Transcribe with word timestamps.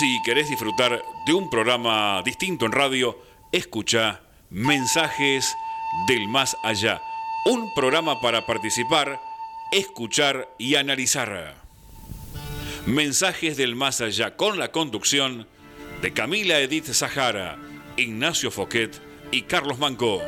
Si 0.00 0.22
querés 0.22 0.48
disfrutar 0.48 1.04
de 1.26 1.34
un 1.34 1.50
programa 1.50 2.22
distinto 2.24 2.64
en 2.64 2.72
radio, 2.72 3.18
escucha 3.52 4.22
Mensajes 4.48 5.54
del 6.08 6.26
Más 6.26 6.56
Allá. 6.62 7.02
Un 7.44 7.74
programa 7.74 8.18
para 8.22 8.46
participar, 8.46 9.20
escuchar 9.70 10.48
y 10.56 10.76
analizar. 10.76 11.54
Mensajes 12.86 13.58
del 13.58 13.76
Más 13.76 14.00
Allá 14.00 14.36
con 14.36 14.58
la 14.58 14.72
conducción 14.72 15.46
de 16.00 16.14
Camila 16.14 16.58
Edith 16.60 16.94
Zahara, 16.94 17.58
Ignacio 17.98 18.50
Foquet 18.50 18.98
y 19.30 19.42
Carlos 19.42 19.78
Manco. 19.78 20.22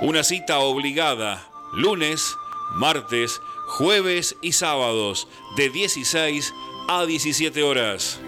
Una 0.00 0.22
cita 0.22 0.60
obligada, 0.60 1.44
lunes, 1.72 2.36
martes, 2.76 3.40
jueves 3.66 4.36
y 4.42 4.52
sábados, 4.52 5.26
de 5.56 5.70
16 5.70 6.52
a 6.52 6.73
17 7.06 7.62
horas. 7.62 8.20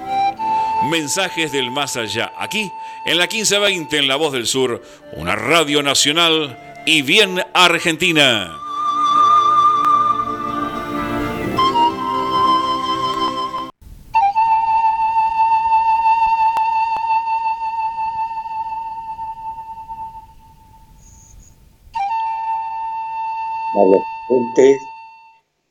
Mensajes 0.90 1.52
del 1.52 1.70
más 1.70 1.96
allá, 1.96 2.32
aquí 2.38 2.70
en 3.04 3.18
la 3.18 3.24
1520 3.24 3.98
en 3.98 4.08
La 4.08 4.16
Voz 4.16 4.32
del 4.32 4.46
Sur, 4.46 4.82
una 5.12 5.36
radio 5.36 5.82
nacional 5.82 6.58
y 6.86 7.02
bien 7.02 7.42
argentina. 7.54 8.58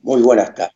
muy 0.00 0.22
buenas 0.22 0.54
tardes. 0.54 0.75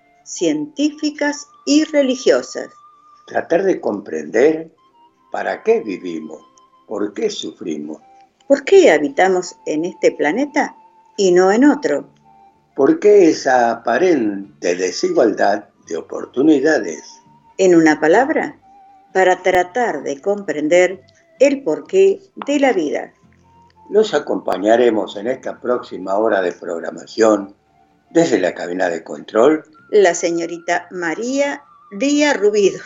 científicas 0.25 1.47
y 1.65 1.83
religiosas. 1.85 2.69
Tratar 3.27 3.63
de 3.63 3.79
comprender 3.79 4.71
para 5.31 5.63
qué 5.63 5.81
vivimos, 5.81 6.41
por 6.87 7.13
qué 7.13 7.29
sufrimos. 7.29 8.01
¿Por 8.47 8.63
qué 8.65 8.91
habitamos 8.91 9.55
en 9.65 9.85
este 9.85 10.11
planeta 10.11 10.75
y 11.17 11.31
no 11.31 11.51
en 11.51 11.65
otro? 11.65 12.09
¿Por 12.75 12.99
qué 12.99 13.29
esa 13.29 13.71
aparente 13.71 14.75
desigualdad 14.75 15.65
de 15.87 15.97
oportunidades? 15.97 17.03
En 17.57 17.75
una 17.75 17.99
palabra, 17.99 18.57
para 19.13 19.41
tratar 19.41 20.03
de 20.03 20.19
comprender 20.19 21.01
el 21.39 21.63
porqué 21.63 22.21
de 22.45 22.59
la 22.59 22.73
vida. 22.73 23.13
Los 23.89 24.13
acompañaremos 24.13 25.17
en 25.17 25.27
esta 25.27 25.59
próxima 25.59 26.17
hora 26.17 26.41
de 26.41 26.53
programación 26.53 27.55
desde 28.09 28.39
la 28.39 28.53
cabina 28.53 28.89
de 28.89 29.03
control, 29.03 29.63
la 29.91 30.15
señorita 30.15 30.87
María 30.89 31.63
Díaz 31.91 32.37
Rubido. 32.37 32.79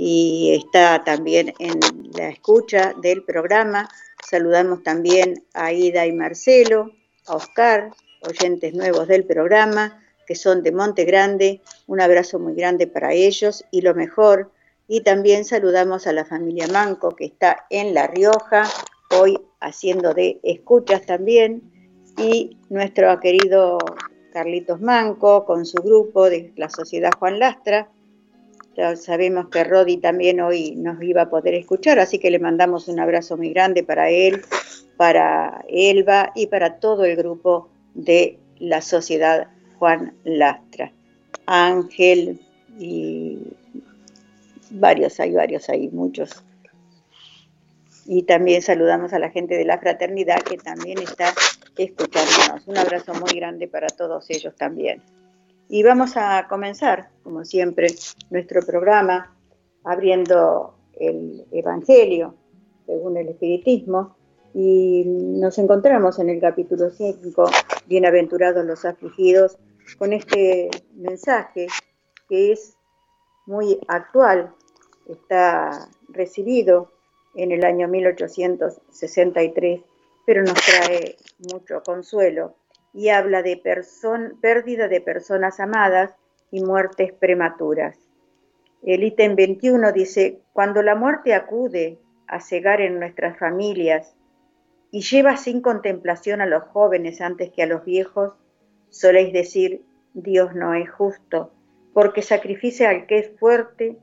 y 0.00 0.54
está 0.54 1.02
también 1.02 1.52
en 1.58 1.80
la 2.16 2.28
escucha 2.28 2.94
del 3.02 3.24
programa. 3.24 3.88
Saludamos 4.24 4.84
también 4.84 5.42
a 5.54 5.72
Ida 5.72 6.06
y 6.06 6.12
Marcelo, 6.12 6.92
a 7.26 7.34
Oscar, 7.34 7.90
oyentes 8.22 8.74
nuevos 8.74 9.08
del 9.08 9.24
programa, 9.24 10.00
que 10.24 10.36
son 10.36 10.62
de 10.62 10.70
Monte 10.70 11.04
Grande. 11.04 11.62
Un 11.88 12.00
abrazo 12.00 12.38
muy 12.38 12.54
grande 12.54 12.86
para 12.86 13.12
ellos 13.12 13.64
y 13.72 13.80
lo 13.80 13.92
mejor. 13.92 14.52
Y 14.86 15.00
también 15.00 15.44
saludamos 15.44 16.06
a 16.06 16.12
la 16.12 16.24
familia 16.24 16.68
Manco 16.68 17.16
que 17.16 17.24
está 17.24 17.66
en 17.68 17.92
La 17.92 18.06
Rioja, 18.06 18.68
hoy 19.10 19.36
haciendo 19.58 20.14
de 20.14 20.38
escuchas 20.44 21.06
también. 21.06 21.72
Y 22.16 22.56
nuestro 22.68 23.18
querido 23.18 23.78
Carlitos 24.32 24.80
Manco 24.80 25.44
con 25.44 25.66
su 25.66 25.82
grupo 25.82 26.30
de 26.30 26.52
la 26.54 26.68
Sociedad 26.68 27.10
Juan 27.18 27.40
Lastra. 27.40 27.90
Sabemos 28.96 29.48
que 29.48 29.64
Rodi 29.64 29.96
también 29.96 30.40
hoy 30.40 30.76
nos 30.76 31.02
iba 31.02 31.22
a 31.22 31.30
poder 31.30 31.54
escuchar, 31.54 31.98
así 31.98 32.20
que 32.20 32.30
le 32.30 32.38
mandamos 32.38 32.86
un 32.86 33.00
abrazo 33.00 33.36
muy 33.36 33.50
grande 33.50 33.82
para 33.82 34.08
él, 34.10 34.42
para 34.96 35.64
Elba 35.68 36.30
y 36.36 36.46
para 36.46 36.78
todo 36.78 37.04
el 37.04 37.16
grupo 37.16 37.68
de 37.94 38.38
la 38.58 38.80
Sociedad 38.80 39.48
Juan 39.78 40.14
Lastra. 40.22 40.92
Ángel 41.46 42.40
y 42.78 43.38
varios, 44.70 45.18
hay 45.18 45.32
varios, 45.32 45.68
hay 45.68 45.88
muchos. 45.88 46.44
Y 48.06 48.22
también 48.22 48.62
saludamos 48.62 49.12
a 49.12 49.18
la 49.18 49.30
gente 49.30 49.56
de 49.56 49.64
la 49.64 49.78
fraternidad 49.78 50.40
que 50.42 50.56
también 50.56 50.98
está 50.98 51.34
escuchándonos. 51.76 52.66
Un 52.66 52.78
abrazo 52.78 53.12
muy 53.14 53.32
grande 53.34 53.66
para 53.66 53.88
todos 53.88 54.30
ellos 54.30 54.54
también. 54.56 55.02
Y 55.70 55.82
vamos 55.82 56.16
a 56.16 56.48
comenzar, 56.48 57.10
como 57.22 57.44
siempre, 57.44 57.88
nuestro 58.30 58.62
programa 58.62 59.36
abriendo 59.84 60.74
el 60.94 61.44
Evangelio 61.52 62.34
según 62.86 63.18
el 63.18 63.28
Espiritismo. 63.28 64.16
Y 64.54 65.04
nos 65.06 65.58
encontramos 65.58 66.18
en 66.20 66.30
el 66.30 66.40
capítulo 66.40 66.88
5, 66.88 67.50
Bienaventurados 67.86 68.64
los 68.64 68.86
afligidos, 68.86 69.58
con 69.98 70.14
este 70.14 70.70
mensaje 70.94 71.66
que 72.30 72.52
es 72.52 72.78
muy 73.44 73.78
actual, 73.88 74.54
está 75.06 75.90
recibido 76.08 76.92
en 77.34 77.52
el 77.52 77.62
año 77.62 77.88
1863, 77.88 79.82
pero 80.24 80.42
nos 80.42 80.54
trae 80.54 81.16
mucho 81.52 81.82
consuelo 81.84 82.54
y 82.92 83.08
habla 83.10 83.42
de 83.42 83.60
pérdida 84.40 84.88
de 84.88 85.00
personas 85.00 85.60
amadas 85.60 86.14
y 86.50 86.62
muertes 86.62 87.12
prematuras. 87.12 87.98
El 88.82 89.02
ítem 89.04 89.34
21 89.34 89.92
dice, 89.92 90.40
cuando 90.52 90.82
la 90.82 90.94
muerte 90.94 91.34
acude 91.34 91.98
a 92.26 92.40
cegar 92.40 92.80
en 92.80 92.98
nuestras 92.98 93.38
familias 93.38 94.14
y 94.90 95.02
lleva 95.02 95.36
sin 95.36 95.60
contemplación 95.60 96.40
a 96.40 96.46
los 96.46 96.64
jóvenes 96.64 97.20
antes 97.20 97.50
que 97.50 97.62
a 97.62 97.66
los 97.66 97.84
viejos, 97.84 98.34
soléis 98.88 99.32
decir, 99.32 99.82
Dios 100.14 100.54
no 100.54 100.74
es 100.74 100.90
justo, 100.90 101.52
porque 101.92 102.22
sacrifica 102.22 102.88
al 102.88 103.06
que 103.06 103.18
es 103.18 103.38
fuerte 103.38 103.98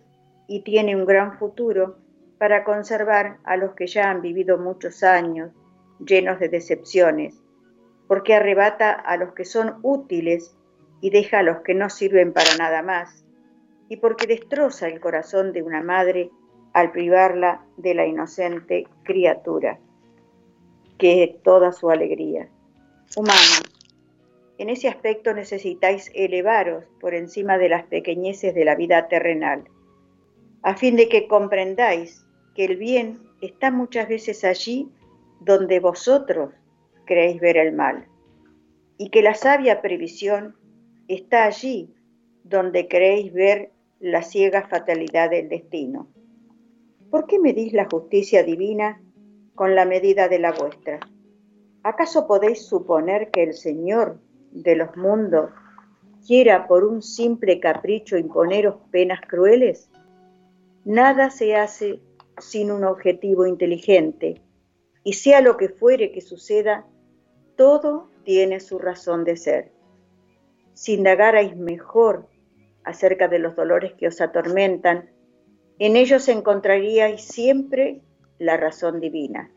y 0.47 0.61
tiene 0.63 0.95
un 0.95 1.05
gran 1.05 1.39
futuro 1.39 1.97
para 2.37 2.63
conservar 2.63 3.37
a 3.43 3.57
los 3.57 3.73
que 3.73 3.87
ya 3.87 4.09
han 4.09 4.21
vivido 4.21 4.57
muchos 4.57 5.03
años 5.03 5.51
llenos 6.05 6.39
de 6.39 6.49
decepciones, 6.49 7.41
porque 8.07 8.33
arrebata 8.33 8.91
a 8.91 9.17
los 9.17 9.33
que 9.33 9.45
son 9.45 9.79
útiles 9.81 10.55
y 11.01 11.09
deja 11.09 11.39
a 11.39 11.43
los 11.43 11.61
que 11.61 11.73
no 11.73 11.89
sirven 11.89 12.33
para 12.33 12.55
nada 12.57 12.81
más, 12.81 13.25
y 13.89 13.97
porque 13.97 14.27
destroza 14.27 14.87
el 14.87 14.99
corazón 14.99 15.53
de 15.53 15.61
una 15.61 15.81
madre 15.81 16.31
al 16.73 16.91
privarla 16.91 17.65
de 17.77 17.93
la 17.93 18.05
inocente 18.05 18.87
criatura, 19.03 19.79
que 20.97 21.23
es 21.23 21.43
toda 21.43 21.71
su 21.71 21.89
alegría. 21.89 22.49
Humano, 23.15 23.65
en 24.57 24.69
ese 24.69 24.87
aspecto 24.87 25.33
necesitáis 25.33 26.11
elevaros 26.13 26.85
por 26.99 27.13
encima 27.13 27.57
de 27.57 27.69
las 27.69 27.83
pequeñeces 27.83 28.53
de 28.55 28.65
la 28.65 28.75
vida 28.75 29.07
terrenal, 29.07 29.65
a 30.63 30.75
fin 30.75 30.95
de 30.95 31.07
que 31.07 31.27
comprendáis 31.27 32.25
que 32.55 32.65
el 32.65 32.77
bien 32.77 33.19
está 33.41 33.69
muchas 33.69 34.07
veces 34.07 34.43
allí 34.43 34.89
donde 35.41 35.79
vosotros 35.79 36.51
creéis 37.05 37.39
ver 37.39 37.57
el 37.57 37.73
mal, 37.73 38.07
y 38.97 39.09
que 39.09 39.21
la 39.21 39.33
sabia 39.33 39.81
previsión 39.81 40.55
está 41.07 41.45
allí 41.45 41.93
donde 42.43 42.87
creéis 42.87 43.33
ver 43.33 43.71
la 43.99 44.21
ciega 44.21 44.67
fatalidad 44.67 45.29
del 45.29 45.49
destino. 45.49 46.07
¿Por 47.09 47.27
qué 47.27 47.39
medís 47.39 47.73
la 47.73 47.87
justicia 47.89 48.43
divina 48.43 49.01
con 49.55 49.75
la 49.75 49.85
medida 49.85 50.27
de 50.27 50.39
la 50.39 50.51
vuestra? 50.51 50.99
¿Acaso 51.83 52.27
podéis 52.27 52.65
suponer 52.65 53.31
que 53.31 53.43
el 53.43 53.53
Señor 53.53 54.19
de 54.51 54.75
los 54.75 54.95
mundos 54.97 55.51
quiera 56.25 56.67
por 56.67 56.83
un 56.83 57.01
simple 57.01 57.59
capricho 57.59 58.17
imponeros 58.17 58.75
penas 58.91 59.21
crueles? 59.27 59.89
Nada 60.83 61.29
se 61.29 61.55
hace 61.55 61.99
sin 62.37 62.71
un 62.71 62.83
objetivo 62.83 63.45
inteligente, 63.45 64.41
y 65.03 65.13
sea 65.13 65.41
lo 65.41 65.57
que 65.57 65.69
fuere 65.69 66.11
que 66.11 66.21
suceda, 66.21 66.85
todo 67.55 68.09
tiene 68.23 68.59
su 68.59 68.79
razón 68.79 69.23
de 69.23 69.37
ser. 69.37 69.71
Si 70.73 70.93
indagarais 70.93 71.55
mejor 71.55 72.27
acerca 72.83 73.27
de 73.27 73.39
los 73.39 73.55
dolores 73.55 73.93
que 73.93 74.07
os 74.07 74.21
atormentan, 74.21 75.09
en 75.79 75.95
ellos 75.95 76.27
encontraríais 76.27 77.23
siempre 77.23 78.01
la 78.39 78.57
razón 78.57 78.99
divina, 78.99 79.51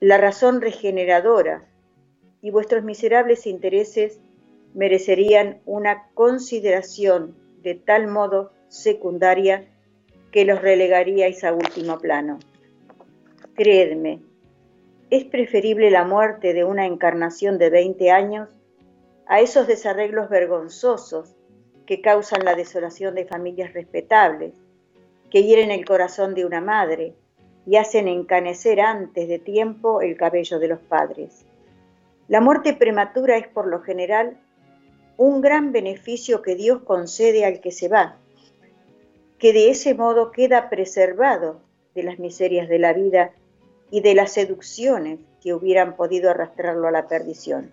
la 0.00 0.18
razón 0.18 0.60
regeneradora, 0.60 1.68
y 2.40 2.50
vuestros 2.50 2.82
miserables 2.82 3.46
intereses 3.46 4.20
merecerían 4.74 5.60
una 5.64 6.08
consideración 6.14 7.36
de 7.62 7.76
tal 7.76 8.08
modo 8.08 8.52
secundaria 8.68 9.68
que 10.32 10.44
los 10.44 10.60
relegaríais 10.60 11.44
a 11.44 11.52
último 11.52 11.98
plano. 11.98 12.40
Creedme, 13.54 14.22
es 15.12 15.24
preferible 15.24 15.90
la 15.90 16.04
muerte 16.04 16.54
de 16.54 16.64
una 16.64 16.86
encarnación 16.86 17.58
de 17.58 17.68
20 17.68 18.10
años 18.10 18.48
a 19.26 19.40
esos 19.40 19.66
desarreglos 19.66 20.30
vergonzosos 20.30 21.36
que 21.84 22.00
causan 22.00 22.46
la 22.46 22.54
desolación 22.54 23.14
de 23.14 23.26
familias 23.26 23.74
respetables, 23.74 24.54
que 25.30 25.42
hieren 25.42 25.70
el 25.70 25.84
corazón 25.84 26.34
de 26.34 26.46
una 26.46 26.62
madre 26.62 27.12
y 27.66 27.76
hacen 27.76 28.08
encanecer 28.08 28.80
antes 28.80 29.28
de 29.28 29.38
tiempo 29.38 30.00
el 30.00 30.16
cabello 30.16 30.58
de 30.58 30.68
los 30.68 30.80
padres. 30.80 31.44
La 32.26 32.40
muerte 32.40 32.72
prematura 32.72 33.36
es 33.36 33.48
por 33.48 33.66
lo 33.66 33.82
general 33.82 34.38
un 35.18 35.42
gran 35.42 35.72
beneficio 35.72 36.40
que 36.40 36.54
Dios 36.54 36.84
concede 36.84 37.44
al 37.44 37.60
que 37.60 37.70
se 37.70 37.88
va, 37.88 38.16
que 39.38 39.52
de 39.52 39.68
ese 39.68 39.92
modo 39.92 40.32
queda 40.32 40.70
preservado 40.70 41.60
de 41.94 42.02
las 42.02 42.18
miserias 42.18 42.66
de 42.66 42.78
la 42.78 42.94
vida 42.94 43.32
y 43.92 44.00
de 44.00 44.14
las 44.14 44.32
seducciones 44.32 45.20
que 45.42 45.52
hubieran 45.52 45.96
podido 45.96 46.30
arrastrarlo 46.30 46.88
a 46.88 46.90
la 46.90 47.08
perdición. 47.08 47.70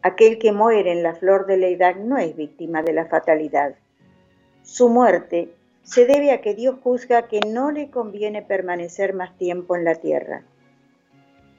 Aquel 0.00 0.38
que 0.38 0.50
muere 0.50 0.92
en 0.92 1.02
la 1.02 1.14
flor 1.14 1.46
de 1.46 1.58
la 1.58 1.66
edad 1.66 1.96
no 1.96 2.16
es 2.16 2.34
víctima 2.34 2.82
de 2.82 2.94
la 2.94 3.04
fatalidad. 3.04 3.74
Su 4.62 4.88
muerte 4.88 5.54
se 5.82 6.06
debe 6.06 6.32
a 6.32 6.40
que 6.40 6.54
Dios 6.54 6.76
juzga 6.82 7.28
que 7.28 7.40
no 7.40 7.70
le 7.70 7.90
conviene 7.90 8.40
permanecer 8.40 9.12
más 9.12 9.36
tiempo 9.36 9.76
en 9.76 9.84
la 9.84 9.96
tierra. 9.96 10.42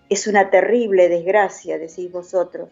Es 0.09 0.25
una 0.25 0.49
terrible 0.49 1.07
desgracia, 1.07 1.77
decís 1.77 2.11
vosotros, 2.11 2.69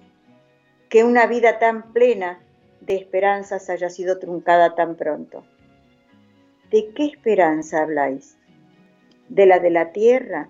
que 0.89 1.03
una 1.03 1.27
vida 1.27 1.59
tan 1.59 1.93
plena 1.93 2.39
de 2.81 2.95
esperanzas 2.95 3.69
haya 3.69 3.91
sido 3.91 4.17
truncada 4.17 4.73
tan 4.73 4.95
pronto. 4.95 5.43
¿De 6.71 6.89
qué 6.95 7.05
esperanza 7.05 7.83
habláis? 7.83 8.37
¿De 9.29 9.45
la 9.45 9.59
de 9.59 9.69
la 9.69 9.91
tierra 9.91 10.49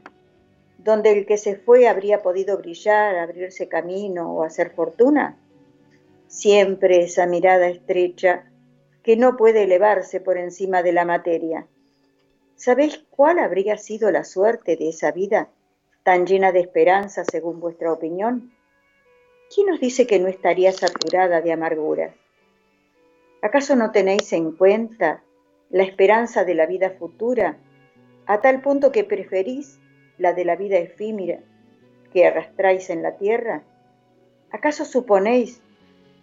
donde 0.78 1.12
el 1.12 1.26
que 1.26 1.38
se 1.38 1.56
fue 1.56 1.88
habría 1.88 2.22
podido 2.22 2.58
brillar, 2.58 3.16
abrirse 3.18 3.68
camino 3.68 4.34
o 4.34 4.44
hacer 4.44 4.72
fortuna? 4.72 5.38
Siempre 6.28 7.04
esa 7.04 7.26
mirada 7.26 7.68
estrecha 7.68 8.52
que 9.04 9.18
no 9.18 9.36
puede 9.38 9.64
elevarse 9.64 10.20
por 10.20 10.38
encima 10.38 10.82
de 10.82 10.94
la 10.94 11.06
materia. 11.06 11.68
¿Sabéis 12.56 13.04
cuál 13.10 13.40
habría 13.40 13.78
sido 13.78 14.12
la 14.12 14.24
suerte 14.24 14.78
de 14.78 14.90
esa 14.90 15.12
vida 15.12 15.50
tan 16.04 16.26
llena 16.26 16.52
de 16.52 16.60
esperanza 16.60 17.24
según 17.26 17.60
vuestra 17.60 17.92
opinión? 17.92 18.54
¿Quién 19.54 19.70
os 19.70 19.80
dice 19.80 20.08
que 20.08 20.20
no 20.20 20.28
estaría 20.28 20.72
saturada 20.72 21.42
de 21.42 21.52
amargura? 21.52 22.14
¿Acaso 23.42 23.76
no 23.76 23.92
tenéis 23.92 24.32
en 24.34 24.54
cuenta 24.54 25.22
la 25.70 25.84
esperanza 25.84 26.46
de 26.46 26.56
la 26.56 26.66
vida 26.66 26.92
futura 26.92 27.58
a 28.26 28.40
tal 28.40 28.62
punto 28.62 28.92
que 28.92 29.04
preferís 29.04 29.80
la 30.24 30.34
de 30.34 30.46
la 30.46 30.56
vida 30.56 30.78
efímera 30.78 31.40
que 32.14 32.26
arrastráis 32.26 32.90
en 32.90 33.04
la 33.04 33.18
tierra? 33.18 33.62
¿Acaso 34.52 34.86
suponéis 34.86 35.62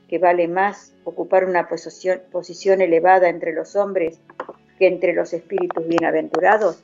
que 0.09 0.19
vale 0.19 0.49
más 0.49 0.95
ocupar 1.05 1.45
una 1.45 1.69
posición, 1.69 2.23
posición 2.33 2.81
elevada 2.81 3.29
entre 3.29 3.53
los 3.53 3.77
hombres 3.77 4.19
que 4.79 4.87
entre 4.87 5.13
los 5.13 5.35
espíritus 5.35 5.87
bienaventurados? 5.87 6.83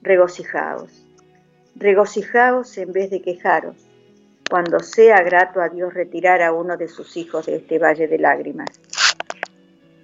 Regocijaos, 0.00 1.06
regocijaos 1.76 2.78
en 2.78 2.92
vez 2.92 3.10
de 3.10 3.20
quejaros, 3.20 3.76
cuando 4.48 4.80
sea 4.80 5.22
grato 5.22 5.60
a 5.60 5.68
Dios 5.68 5.92
retirar 5.92 6.40
a 6.40 6.54
uno 6.54 6.78
de 6.78 6.88
sus 6.88 7.18
hijos 7.18 7.44
de 7.44 7.56
este 7.56 7.78
valle 7.78 8.08
de 8.08 8.18
lágrimas. 8.18 8.80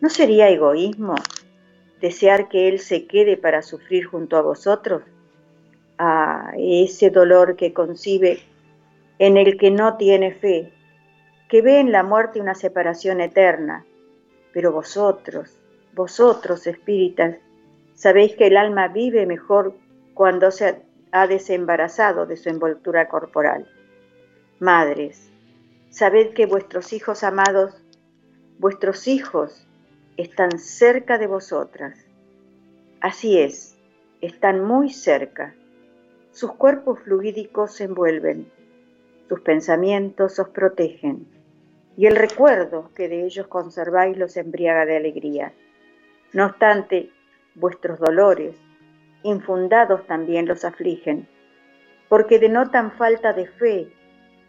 ¿No 0.02 0.10
sería 0.10 0.50
egoísmo 0.50 1.14
desear 2.02 2.50
que 2.50 2.68
Él 2.68 2.80
se 2.80 3.06
quede 3.06 3.38
para 3.38 3.62
sufrir 3.62 4.04
junto 4.04 4.36
a 4.36 4.42
vosotros? 4.42 5.04
A 5.98 6.52
ese 6.56 7.10
dolor 7.10 7.56
que 7.56 7.72
concibe 7.72 8.40
en 9.18 9.36
el 9.36 9.56
que 9.56 9.70
no 9.70 9.96
tiene 9.96 10.32
fe, 10.32 10.72
que 11.48 11.62
ve 11.62 11.80
en 11.80 11.92
la 11.92 12.02
muerte 12.02 12.40
una 12.40 12.54
separación 12.54 13.20
eterna. 13.20 13.84
Pero 14.52 14.72
vosotros, 14.72 15.60
vosotros 15.94 16.66
espíritas, 16.66 17.36
sabéis 17.94 18.34
que 18.36 18.48
el 18.48 18.56
alma 18.56 18.88
vive 18.88 19.26
mejor 19.26 19.74
cuando 20.14 20.50
se 20.50 20.82
ha 21.12 21.26
desembarazado 21.26 22.26
de 22.26 22.36
su 22.36 22.48
envoltura 22.48 23.08
corporal. 23.08 23.68
Madres, 24.58 25.30
sabed 25.90 26.32
que 26.34 26.46
vuestros 26.46 26.92
hijos 26.92 27.22
amados, 27.22 27.82
vuestros 28.58 29.06
hijos 29.06 29.66
están 30.16 30.58
cerca 30.58 31.18
de 31.18 31.26
vosotras. 31.26 31.98
Así 33.00 33.38
es, 33.38 33.76
están 34.20 34.64
muy 34.64 34.90
cerca 34.90 35.54
sus 36.34 36.52
cuerpos 36.54 36.98
fluídicos 36.98 37.74
se 37.74 37.84
envuelven, 37.84 38.50
sus 39.28 39.40
pensamientos 39.42 40.36
os 40.40 40.48
protegen, 40.48 41.28
y 41.96 42.06
el 42.06 42.16
recuerdo 42.16 42.90
que 42.96 43.08
de 43.08 43.24
ellos 43.24 43.46
conserváis 43.46 44.18
los 44.18 44.36
embriaga 44.36 44.84
de 44.84 44.96
alegría. 44.96 45.52
No 46.32 46.46
obstante, 46.46 47.12
vuestros 47.54 48.00
dolores, 48.00 48.56
infundados 49.22 50.08
también 50.08 50.46
los 50.46 50.64
afligen, 50.64 51.28
porque 52.08 52.40
denotan 52.40 52.90
falta 52.90 53.32
de 53.32 53.46
fe 53.46 53.92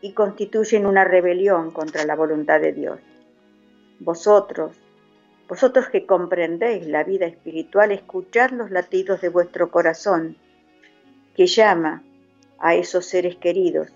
y 0.01 0.13
constituyen 0.13 0.87
una 0.87 1.03
rebelión 1.03 1.69
contra 1.69 2.03
la 2.03 2.15
voluntad 2.15 2.59
de 2.61 2.73
Dios. 2.73 2.99
Vosotros, 3.99 4.75
vosotros 5.47 5.89
que 5.89 6.07
comprendéis 6.07 6.87
la 6.87 7.03
vida 7.03 7.27
espiritual, 7.27 7.91
escuchad 7.91 8.49
los 8.49 8.71
latidos 8.71 9.21
de 9.21 9.29
vuestro 9.29 9.69
corazón 9.69 10.37
que 11.35 11.47
llama 11.47 12.03
a 12.59 12.75
esos 12.75 13.05
seres 13.05 13.35
queridos. 13.35 13.89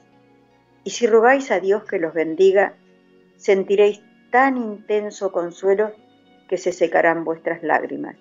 Y 0.84 0.92
si 0.92 1.08
rogáis 1.08 1.52
a 1.52 1.60
Dios 1.60 1.84
que 1.86 2.00
los 2.00 2.14
bendiga, 2.14 2.76
sentiréis 3.38 4.02
tan 4.32 4.58
intenso 4.58 5.32
consuelo 5.32 5.94
que 6.48 6.58
se 6.58 6.72
secarán 6.72 7.24
vuestras 7.24 7.64
lágrimas. 7.64 8.16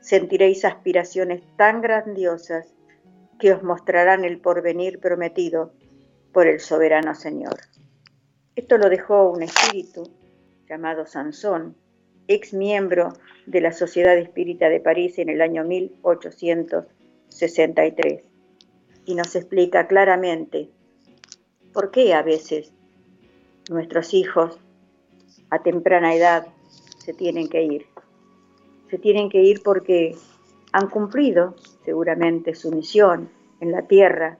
Sentiréis 0.00 0.64
aspiraciones 0.64 1.42
tan 1.56 1.80
grandiosas 1.80 2.74
que 3.38 3.52
os 3.52 3.62
mostrarán 3.62 4.24
el 4.24 4.40
porvenir 4.40 5.00
prometido 5.00 5.72
por 6.32 6.46
el 6.46 6.60
soberano 6.60 7.14
Señor. 7.14 7.56
Esto 8.56 8.78
lo 8.78 8.88
dejó 8.88 9.30
un 9.30 9.42
espíritu 9.42 10.10
llamado 10.68 11.06
Sansón, 11.06 11.76
ex 12.26 12.52
miembro 12.52 13.12
de 13.46 13.60
la 13.60 13.72
Sociedad 13.72 14.16
Espírita 14.16 14.68
de 14.68 14.80
París 14.80 15.18
en 15.18 15.28
el 15.28 15.40
año 15.40 15.64
1863 15.64 18.31
y 19.04 19.14
nos 19.14 19.34
explica 19.34 19.86
claramente 19.86 20.70
por 21.72 21.90
qué 21.90 22.14
a 22.14 22.22
veces 22.22 22.72
nuestros 23.70 24.14
hijos 24.14 24.58
a 25.50 25.62
temprana 25.62 26.14
edad 26.14 26.46
se 26.98 27.12
tienen 27.12 27.48
que 27.48 27.62
ir. 27.62 27.86
Se 28.90 28.98
tienen 28.98 29.30
que 29.30 29.42
ir 29.42 29.62
porque 29.62 30.16
han 30.72 30.88
cumplido 30.88 31.54
seguramente 31.84 32.54
su 32.54 32.70
misión 32.70 33.30
en 33.60 33.72
la 33.72 33.82
tierra, 33.82 34.38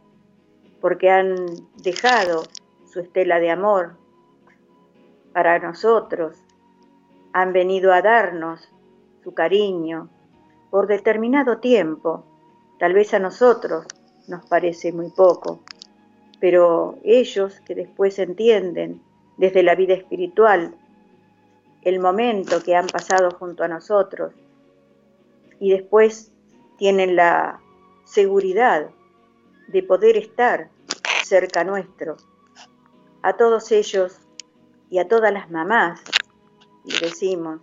porque 0.81 1.11
han 1.11 1.37
dejado 1.83 2.43
su 2.91 3.01
estela 3.01 3.39
de 3.41 3.51
amor 3.51 3.97
para 5.33 5.59
nosotros, 5.59 6.37
han 7.33 7.53
venido 7.53 7.93
a 7.93 8.03
darnos 8.03 8.69
su 9.25 9.33
cariño 9.33 10.11
por 10.71 10.87
determinado 10.87 11.59
tiempo, 11.59 12.25
tal 12.79 12.93
vez 12.93 13.15
a 13.15 13.19
nosotros 13.19 13.87
nos 14.29 14.45
parece 14.47 14.93
muy 14.93 15.11
poco, 15.11 15.61
pero 16.41 16.99
ellos 17.05 17.61
que 17.61 17.75
después 17.75 18.19
entienden 18.19 19.03
desde 19.37 19.63
la 19.63 19.75
vida 19.75 19.95
espiritual 19.95 20.75
el 21.83 21.99
momento 21.99 22.63
que 22.63 22.77
han 22.77 22.87
pasado 22.87 23.31
junto 23.33 23.65
a 23.65 23.69
nosotros 23.69 24.35
y 25.59 25.71
después 25.71 26.33
tienen 26.79 27.17
la 27.17 27.61
seguridad 28.05 28.91
de 29.69 29.83
poder 29.83 30.17
estar 30.17 30.71
cerca 31.25 31.65
nuestro. 31.65 32.17
A 33.23 33.37
todos 33.37 33.71
ellos 33.73 34.21
y 34.91 34.99
a 34.99 35.09
todas 35.09 35.33
las 35.33 35.51
mamás 35.51 36.01
les 36.85 37.01
decimos 37.01 37.61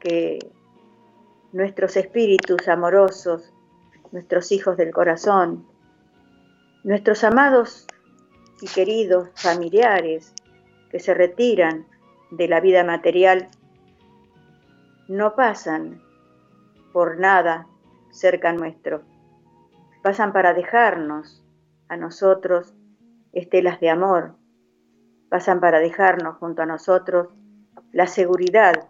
que 0.00 0.38
nuestros 1.52 1.96
espíritus 1.96 2.68
amorosos 2.68 3.52
nuestros 4.12 4.52
hijos 4.52 4.76
del 4.76 4.92
corazón, 4.92 5.66
nuestros 6.84 7.24
amados 7.24 7.86
y 8.60 8.66
queridos 8.66 9.28
familiares 9.34 10.32
que 10.90 11.00
se 11.00 11.14
retiran 11.14 11.86
de 12.30 12.48
la 12.48 12.60
vida 12.60 12.84
material, 12.84 13.48
no 15.08 15.34
pasan 15.34 16.02
por 16.92 17.18
nada 17.18 17.66
cerca 18.10 18.52
nuestro, 18.52 19.02
pasan 20.02 20.32
para 20.32 20.54
dejarnos 20.54 21.44
a 21.88 21.96
nosotros 21.96 22.74
estelas 23.32 23.80
de 23.80 23.90
amor, 23.90 24.36
pasan 25.28 25.60
para 25.60 25.80
dejarnos 25.80 26.36
junto 26.38 26.62
a 26.62 26.66
nosotros 26.66 27.28
la 27.92 28.06
seguridad 28.06 28.88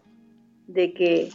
de 0.67 0.95
que 0.95 1.33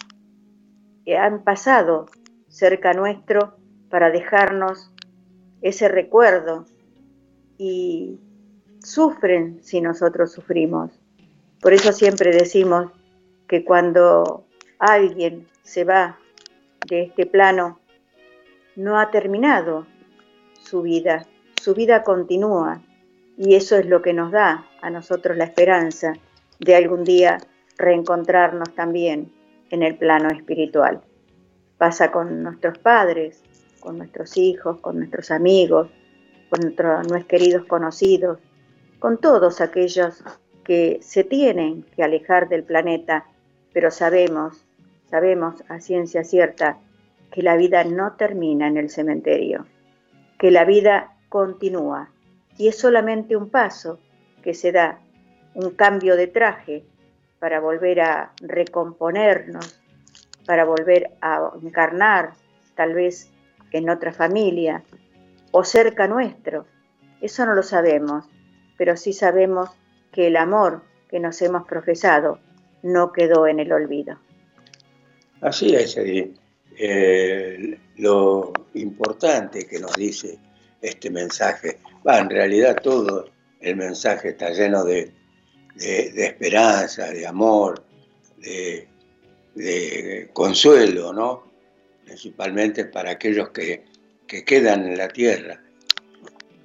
han 1.18 1.44
pasado 1.44 2.06
cerca 2.48 2.94
nuestro 2.94 3.61
para 3.92 4.10
dejarnos 4.10 4.92
ese 5.62 5.88
recuerdo 5.88 6.66
y 7.58 8.20
sufren 8.80 9.60
si 9.62 9.82
nosotros 9.82 10.32
sufrimos. 10.32 10.92
Por 11.62 11.74
eso 11.74 11.94
siempre 11.94 12.32
decimos 12.32 12.92
que 13.48 13.64
cuando 13.64 14.46
alguien 14.80 15.48
se 15.62 15.84
va 15.84 16.18
de 16.88 17.04
este 17.04 17.28
plano, 17.28 17.80
no 18.76 19.00
ha 19.00 19.12
terminado 19.12 19.86
su 20.60 20.82
vida, 20.82 21.28
su 21.62 21.76
vida 21.76 22.04
continúa 22.04 22.82
y 23.38 23.56
eso 23.56 23.78
es 23.78 23.86
lo 23.86 24.02
que 24.02 24.14
nos 24.14 24.32
da 24.32 24.66
a 24.82 24.90
nosotros 24.90 25.38
la 25.38 25.44
esperanza 25.44 26.14
de 26.60 26.76
algún 26.76 27.04
día 27.04 27.38
reencontrarnos 27.78 28.74
también 28.74 29.32
en 29.70 29.84
el 29.84 29.98
plano 29.98 30.30
espiritual. 30.30 31.02
Pasa 31.78 32.12
con 32.12 32.44
nuestros 32.44 32.78
padres, 32.78 33.44
con 33.82 33.98
nuestros 33.98 34.38
hijos, 34.38 34.80
con 34.80 34.98
nuestros 34.98 35.32
amigos, 35.32 35.90
con 36.50 36.62
nuestros 36.62 37.26
queridos 37.26 37.66
conocidos, 37.66 38.40
con 39.00 39.18
todos 39.18 39.60
aquellos 39.60 40.24
que 40.64 41.00
se 41.02 41.24
tienen 41.24 41.84
que 41.96 42.04
alejar 42.04 42.48
del 42.48 42.64
planeta, 42.64 43.26
pero 43.74 43.92
sabemos, 43.92 44.66
sabemos 45.10 45.64
a 45.68 45.80
ciencia 45.80 46.24
cierta 46.24 46.78
que 47.32 47.42
la 47.42 47.56
vida 47.58 47.84
no 47.84 48.14
termina 48.14 48.68
en 48.68 48.78
el 48.78 48.90
cementerio, 48.90 49.66
que 50.38 50.52
la 50.52 50.66
vida 50.66 51.18
continúa 51.30 52.12
y 52.58 52.68
es 52.68 52.78
solamente 52.78 53.36
un 53.36 53.50
paso 53.50 54.00
que 54.44 54.54
se 54.54 54.72
da, 54.72 55.00
un 55.54 55.72
cambio 55.72 56.16
de 56.16 56.28
traje 56.28 56.84
para 57.40 57.60
volver 57.60 58.02
a 58.02 58.34
recomponernos, 58.42 59.82
para 60.46 60.66
volver 60.66 61.12
a 61.22 61.52
encarnar 61.62 62.34
tal 62.76 62.94
vez 62.94 63.31
en 63.72 63.90
otra 63.90 64.14
familia 64.14 64.84
o 65.52 65.64
cerca 65.64 66.08
nuestro. 66.08 66.66
Eso 67.22 67.46
no 67.46 67.54
lo 67.54 67.64
sabemos, 67.64 68.26
pero 68.78 68.98
sí 68.98 69.14
sabemos 69.14 69.70
que 70.12 70.28
el 70.28 70.38
amor 70.38 70.84
que 71.10 71.20
nos 71.20 71.42
hemos 71.42 71.68
profesado 71.68 72.40
no 72.84 73.12
quedó 73.12 73.48
en 73.48 73.60
el 73.60 73.72
olvido. 73.72 74.18
Así 75.42 75.76
es, 75.76 75.98
eh, 75.98 77.80
lo 77.98 78.54
importante 78.74 79.68
que 79.68 79.80
nos 79.80 79.94
dice 79.94 80.40
este 80.82 81.10
mensaje, 81.10 81.80
va, 82.08 82.20
en 82.20 82.30
realidad 82.30 82.78
todo 82.82 83.30
el 83.60 83.76
mensaje 83.76 84.30
está 84.30 84.50
lleno 84.52 84.84
de, 84.84 85.12
esperanza, 85.78 87.12
de 87.12 87.26
amor, 87.26 87.84
de, 88.38 88.88
de 89.56 90.30
consuelo, 90.34 91.14
¿no? 91.14 91.51
Principalmente 92.12 92.84
para 92.84 93.12
aquellos 93.12 93.50
que, 93.50 93.86
quedan 94.28 94.86
en 94.86 94.98
la 94.98 95.08
tierra. 95.08 95.62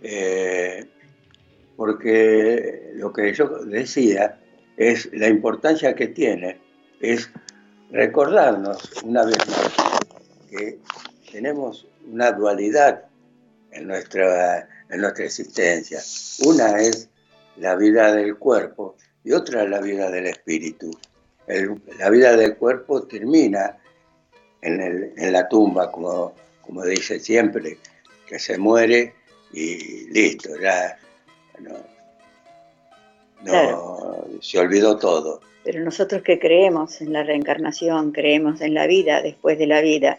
Eh, 0.03 0.85
porque 1.77 2.91
lo 2.95 3.13
que 3.13 3.33
yo 3.33 3.47
decía 3.65 4.41
es 4.77 5.09
la 5.13 5.29
importancia 5.29 5.95
que 5.95 6.09
tiene, 6.09 6.61
es 7.01 7.31
recordarnos 7.91 9.03
una 9.05 9.25
vez 9.25 9.39
más 9.49 9.73
que 10.51 10.79
tenemos 11.31 11.87
una 12.09 12.33
dualidad 12.33 13.05
en 13.73 13.89
nuestra 13.89 14.69
en 14.89 15.01
nuestra 15.01 15.25
existencia. 15.25 16.01
Una 16.45 16.81
es 16.81 17.09
la 17.57 17.75
vida 17.75 18.15
del 18.15 18.37
cuerpo 18.37 18.97
y 19.25 19.33
otra 19.33 19.65
es 19.65 19.71
la 19.71 19.81
vida 19.81 20.11
del 20.11 20.27
espíritu. 20.27 20.91
la 21.47 22.11
vida 22.11 22.37
del 22.37 22.57
cuerpo 22.57 23.03
termina 23.05 23.77
en, 24.67 25.33
la 25.33 25.49
tumba, 25.49 25.91
como, 25.91 26.35
como 26.63 26.85
dice 26.85 27.21
siempre, 27.21 27.79
que 28.27 28.39
se 28.39 28.59
muere 28.59 29.15
y 29.53 30.09
listo, 30.11 30.51
ya 30.61 30.99
no, 33.45 34.27
se 34.41 34.59
olvidó 34.59 34.99
todo. 34.99 35.41
Pero 35.65 35.85
nosotros 35.85 36.23
que 36.23 36.39
creemos 36.39 37.01
en 37.01 37.13
la 37.13 37.23
reencarnación, 37.23 38.13
creemos 38.13 38.61
en 38.61 38.75
la 38.75 38.87
vida 38.87 39.23
después 39.23 39.59
de 39.59 39.67
la 39.67 39.81
vida, 39.81 40.19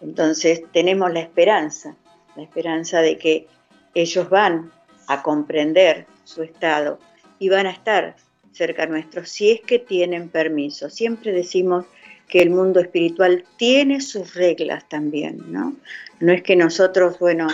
entonces 0.00 0.62
tenemos 0.72 1.12
la 1.12 1.20
esperanza, 1.20 1.96
la 2.36 2.42
esperanza 2.42 3.00
de 3.00 3.18
que 3.18 3.46
ellos 3.94 4.28
van 4.28 4.70
a 5.08 5.22
comprender 5.22 6.06
su 6.24 6.42
estado 6.42 6.98
y 7.38 7.48
van 7.48 7.66
a 7.66 7.70
estar 7.70 8.16
cerca 8.52 8.86
nuestro 8.86 9.24
si 9.24 9.50
es 9.50 9.60
que 9.60 9.78
tienen 9.78 10.28
permiso. 10.28 10.90
Siempre 10.90 11.32
decimos 11.32 11.84
que 12.28 12.42
el 12.42 12.50
mundo 12.50 12.80
espiritual 12.80 13.44
tiene 13.56 14.00
sus 14.00 14.34
reglas 14.34 14.88
también, 14.88 15.52
¿no? 15.52 15.76
No 16.20 16.32
es 16.32 16.42
que 16.42 16.56
nosotros, 16.56 17.18
bueno, 17.18 17.46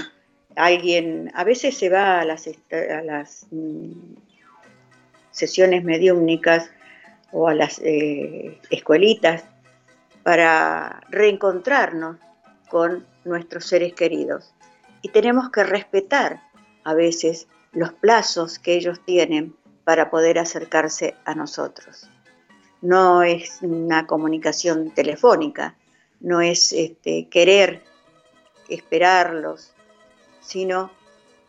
alguien 0.57 1.31
a 1.35 1.45
veces 1.45 1.77
se 1.77 1.89
va 1.89 2.21
a 2.21 2.25
las, 2.25 3.47
mm, 3.51 3.93
sesiones 5.31 5.83
mediúmnicas 5.83 6.71
o 7.33 7.49
a 7.49 7.55
las 7.55 7.81
eh, 7.83 8.59
escuelitas 8.71 9.45
para 10.23 11.01
reencontrarnos 11.09 12.19
con 12.69 13.07
nuestros 13.25 13.67
seres 13.67 13.95
queridos. 13.95 14.53
Y 15.01 15.09
tenemos 15.09 15.51
que 15.51 15.65
respetar 15.65 16.41
a 16.85 16.95
veces 16.95 17.49
los 17.73 17.93
plazos 17.93 18.59
que 18.59 18.75
ellos 18.75 19.01
tienen 19.05 19.55
para 19.85 20.11
poder 20.11 20.39
acercarse 20.39 21.15
a 21.25 21.35
nosotros. 21.35 22.09
No 22.83 23.23
es 23.23 23.59
una 23.63 24.07
comunicación 24.07 24.91
telefónica, 24.91 25.77
no 26.21 26.41
es 26.41 26.73
este, 26.73 27.29
querer 27.29 27.83
esperarlos, 28.69 29.73
sino 30.41 30.91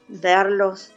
darlos 0.07 0.91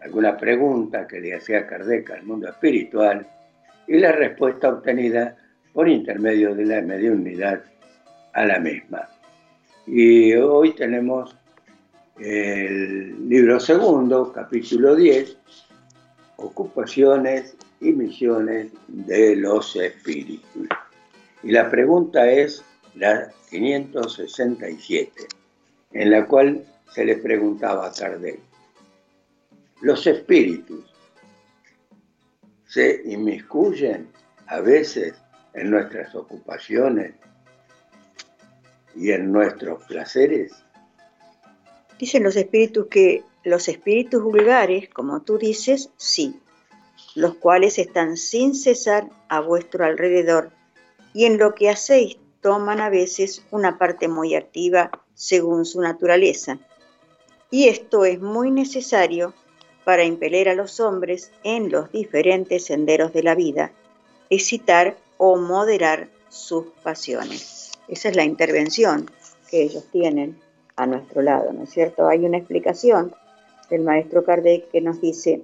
alguna 0.00 0.36
pregunta 0.36 1.06
que 1.06 1.20
le 1.20 1.34
hacía 1.34 1.66
Kardec 1.66 2.10
al 2.10 2.24
mundo 2.24 2.48
espiritual 2.48 3.26
y 3.86 3.98
la 3.98 4.12
respuesta 4.12 4.68
obtenida 4.68 5.36
por 5.72 5.88
intermedio 5.88 6.54
de 6.54 6.64
la 6.64 6.80
mediunidad 6.80 7.62
a 8.32 8.44
la 8.44 8.58
misma. 8.58 9.08
Y 9.86 10.34
hoy 10.34 10.74
tenemos 10.74 11.36
el 12.18 13.28
libro 13.28 13.60
segundo, 13.60 14.32
capítulo 14.32 14.96
10, 14.96 15.36
ocupaciones 16.36 17.56
y 17.80 17.92
misiones 17.92 18.72
de 18.88 19.36
los 19.36 19.76
espíritus. 19.76 20.68
Y 21.42 21.50
la 21.50 21.70
pregunta 21.70 22.30
es 22.30 22.64
la 22.94 23.30
567, 23.50 25.28
en 25.92 26.10
la 26.10 26.26
cual 26.26 26.64
se 26.92 27.04
le 27.04 27.16
preguntaba 27.16 27.86
a 27.86 27.92
Kardec, 27.92 28.40
¿los 29.82 30.06
espíritus 30.06 30.84
se 32.66 33.02
inmiscuyen 33.04 34.08
a 34.46 34.60
veces 34.60 35.14
en 35.54 35.70
nuestras 35.70 36.14
ocupaciones 36.14 37.14
y 38.94 39.12
en 39.12 39.30
nuestros 39.30 39.84
placeres? 39.84 40.52
Dicen 41.98 42.22
los 42.22 42.36
espíritus 42.36 42.88
que 42.88 43.22
los 43.44 43.68
espíritus 43.68 44.22
vulgares, 44.22 44.88
como 44.88 45.22
tú 45.22 45.38
dices, 45.38 45.90
sí, 45.96 46.40
los 47.16 47.34
cuales 47.34 47.78
están 47.78 48.18
sin 48.18 48.54
cesar 48.54 49.08
a 49.28 49.40
vuestro 49.40 49.86
alrededor 49.86 50.50
y 51.14 51.24
en 51.24 51.38
lo 51.38 51.54
que 51.54 51.70
hacéis 51.70 52.18
toman 52.42 52.78
a 52.78 52.90
veces 52.90 53.42
una 53.50 53.78
parte 53.78 54.06
muy 54.06 54.34
activa 54.34 54.90
según 55.14 55.64
su 55.64 55.80
naturaleza. 55.80 56.58
Y 57.50 57.68
esto 57.68 58.04
es 58.04 58.20
muy 58.20 58.50
necesario 58.50 59.32
para 59.84 60.04
impeler 60.04 60.50
a 60.50 60.54
los 60.54 60.78
hombres 60.78 61.32
en 61.42 61.70
los 61.70 61.90
diferentes 61.90 62.66
senderos 62.66 63.14
de 63.14 63.22
la 63.22 63.34
vida, 63.34 63.72
excitar 64.28 64.98
o 65.16 65.36
moderar 65.36 66.08
sus 66.28 66.66
pasiones. 66.82 67.72
Esa 67.88 68.10
es 68.10 68.16
la 68.16 68.24
intervención 68.24 69.10
que 69.50 69.62
ellos 69.62 69.84
tienen 69.90 70.38
a 70.76 70.86
nuestro 70.86 71.22
lado, 71.22 71.50
¿no 71.54 71.62
es 71.62 71.70
cierto? 71.70 72.08
Hay 72.08 72.26
una 72.26 72.36
explicación 72.36 73.14
del 73.70 73.80
maestro 73.82 74.22
Kardec 74.22 74.70
que 74.70 74.82
nos 74.82 75.00
dice, 75.00 75.42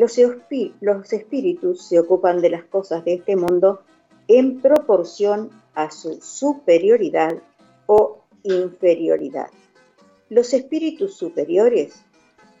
los, 0.00 1.12
espíritus 1.12 1.82
se 1.82 2.00
ocupan 2.00 2.40
de 2.40 2.48
las 2.48 2.64
cosas 2.64 3.04
de 3.04 3.14
este 3.14 3.36
mundo 3.36 3.82
en 4.28 4.62
proporción 4.62 5.50
a 5.74 5.90
su 5.90 6.20
superioridad 6.22 7.36
o 7.84 8.24
inferioridad. 8.42 9.50
Los 10.30 10.54
espíritus 10.54 11.16
superiores 11.16 12.02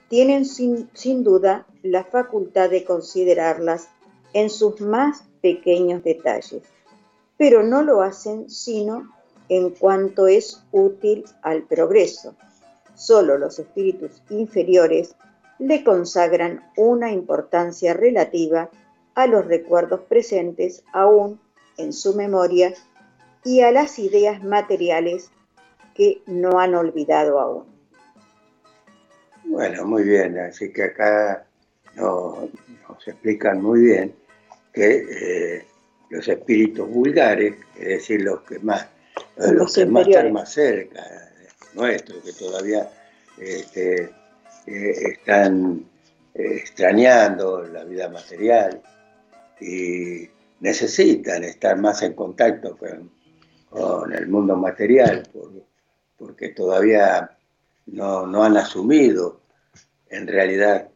tienen 0.08 0.44
sin, 0.44 0.90
sin, 0.92 1.24
duda 1.24 1.66
la 1.82 2.04
facultad 2.04 2.68
de 2.68 2.84
considerarlas 2.84 3.88
en 4.34 4.50
sus 4.50 4.80
más 4.82 5.22
pequeños 5.40 6.04
detalles, 6.04 6.62
pero 7.38 7.62
no 7.62 7.82
lo 7.82 8.02
hacen 8.02 8.50
sino 8.50 9.08
en 9.48 9.70
cuanto 9.70 10.26
es 10.26 10.62
útil 10.72 11.24
al 11.40 11.62
progreso. 11.62 12.34
Solo 12.94 13.38
los 13.38 13.58
espíritus 13.58 14.22
inferiores 14.28 15.14
le 15.60 15.84
consagran 15.84 16.64
una 16.76 17.12
importancia 17.12 17.94
relativa 17.94 18.70
a 19.14 19.26
los 19.26 19.46
recuerdos 19.46 20.00
presentes 20.08 20.82
aún 20.92 21.38
en 21.76 21.92
su 21.92 22.14
memoria 22.14 22.72
y 23.44 23.60
a 23.60 23.70
las 23.70 23.98
ideas 23.98 24.42
materiales 24.42 25.30
que 25.94 26.22
no 26.26 26.58
han 26.58 26.74
olvidado 26.74 27.38
aún. 27.38 27.64
Bueno, 29.44 29.84
muy 29.84 30.04
bien, 30.04 30.38
así 30.38 30.72
que 30.72 30.84
acá 30.84 31.46
nos, 31.96 32.48
explican 33.06 33.62
muy 33.62 33.80
bien 33.80 34.14
que 34.72 35.04
eh, 35.10 35.66
los 36.08 36.26
espíritus 36.26 36.88
vulgares, 36.88 37.54
es 37.76 37.88
decir, 37.88 38.22
los 38.22 38.42
que 38.42 38.58
más 38.60 38.86
los, 39.36 39.74
que 39.74 39.86
más 39.86 40.06
están 40.06 40.32
más 40.32 40.52
cerca 40.52 41.02
nuestro, 41.74 42.22
que 42.22 42.32
todavía 42.32 42.90
este, 43.38 44.10
están 44.66 45.84
extrañando 46.34 47.62
la 47.62 47.84
vida 47.84 48.08
material 48.08 48.80
y 49.60 50.28
necesitan 50.60 51.44
estar 51.44 51.76
más 51.78 52.02
en 52.02 52.14
contacto 52.14 52.76
con, 52.76 53.10
el 54.12 54.26
mundo 54.26 54.56
material, 54.56 55.22
porque 56.18 56.48
todavía 56.48 57.30
no, 57.86 58.42
han 58.42 58.56
asumido 58.56 59.40
en 60.08 60.26
realidad 60.26 60.88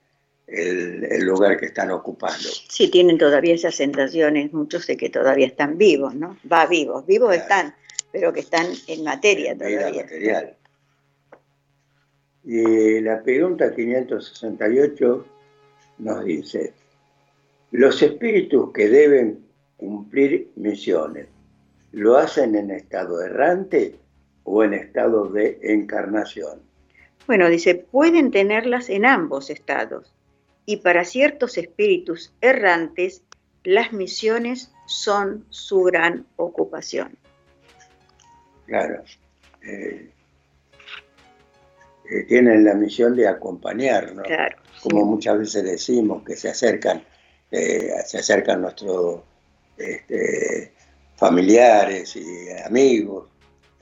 el, 0.49 1.25
lugar 1.25 1.57
que 1.57 1.67
están 1.67 1.93
ocupando. 1.93 2.49
Sí, 2.69 2.91
tienen 2.91 3.17
todavía 3.17 3.55
esas 3.55 3.77
sensaciones, 3.77 4.53
muchos 4.53 4.87
de 4.89 4.97
que 4.97 5.09
todavía 5.09 5.47
están 5.47 5.79
vivos, 5.79 6.15
¿no? 6.17 6.37
Va 6.51 6.67
vivos, 6.67 7.07
vivos 7.07 7.35
están, 7.35 7.75
pero 8.11 8.33
que 8.33 8.41
están 8.41 8.67
en 8.89 9.05
materia 9.05 9.57
todavía. 9.57 10.03
material. 10.03 10.57
Y 12.45 13.01
la 13.01 13.23
pregunta 13.23 13.75
568 13.75 15.27
nos 15.99 16.25
dice, 16.25 16.75
los 17.71 18.03
espíritus 18.03 18.73
que 18.73 18.89
deben 18.89 19.47
cumplir 19.77 20.51
misiones, 20.57 21.27
¿lo 21.93 22.17
hacen 22.17 22.55
en 22.55 22.71
estado 22.71 23.23
errante 23.23 23.97
o 24.45 24.63
en 24.63 24.75
estado 24.75 25.29
de 25.29 25.59
encarnación? 25.63 26.61
Bueno, 27.27 27.49
dice, 27.49 27.75
pueden 27.75 28.31
tenerlas 28.31 28.91
en 28.91 29.07
ambos 29.07 29.49
estados. 29.49 30.15
Y 30.67 30.79
para 30.79 31.05
ciertos 31.05 31.57
espíritus 31.57 32.33
errantes, 32.41 33.23
las 33.65 33.93
misiones 33.93 34.71
son 34.87 35.47
su 35.49 35.83
gran 35.85 36.27
ocupación. 36.37 37.17
Claro. 38.67 39.03
Eh, 39.63 40.11
eh, 42.11 42.25
tienen 42.25 42.65
la 42.65 42.75
misión 42.75 43.17
de 43.17 43.29
acompañarnos. 43.29 44.27
Claro, 44.27 44.57
como 44.83 45.05
muchas 45.05 45.39
veces 45.39 45.65
decimos, 45.65 46.23
que 46.25 46.37
se 46.37 46.51
acercan, 46.51 47.03
eh, 47.51 47.91
se 48.05 48.19
acercan 48.19 48.63
nuestros 48.63 49.21
este, 49.77 50.73
familiares 51.17 52.17
y 52.17 52.51
amigos 52.67 53.29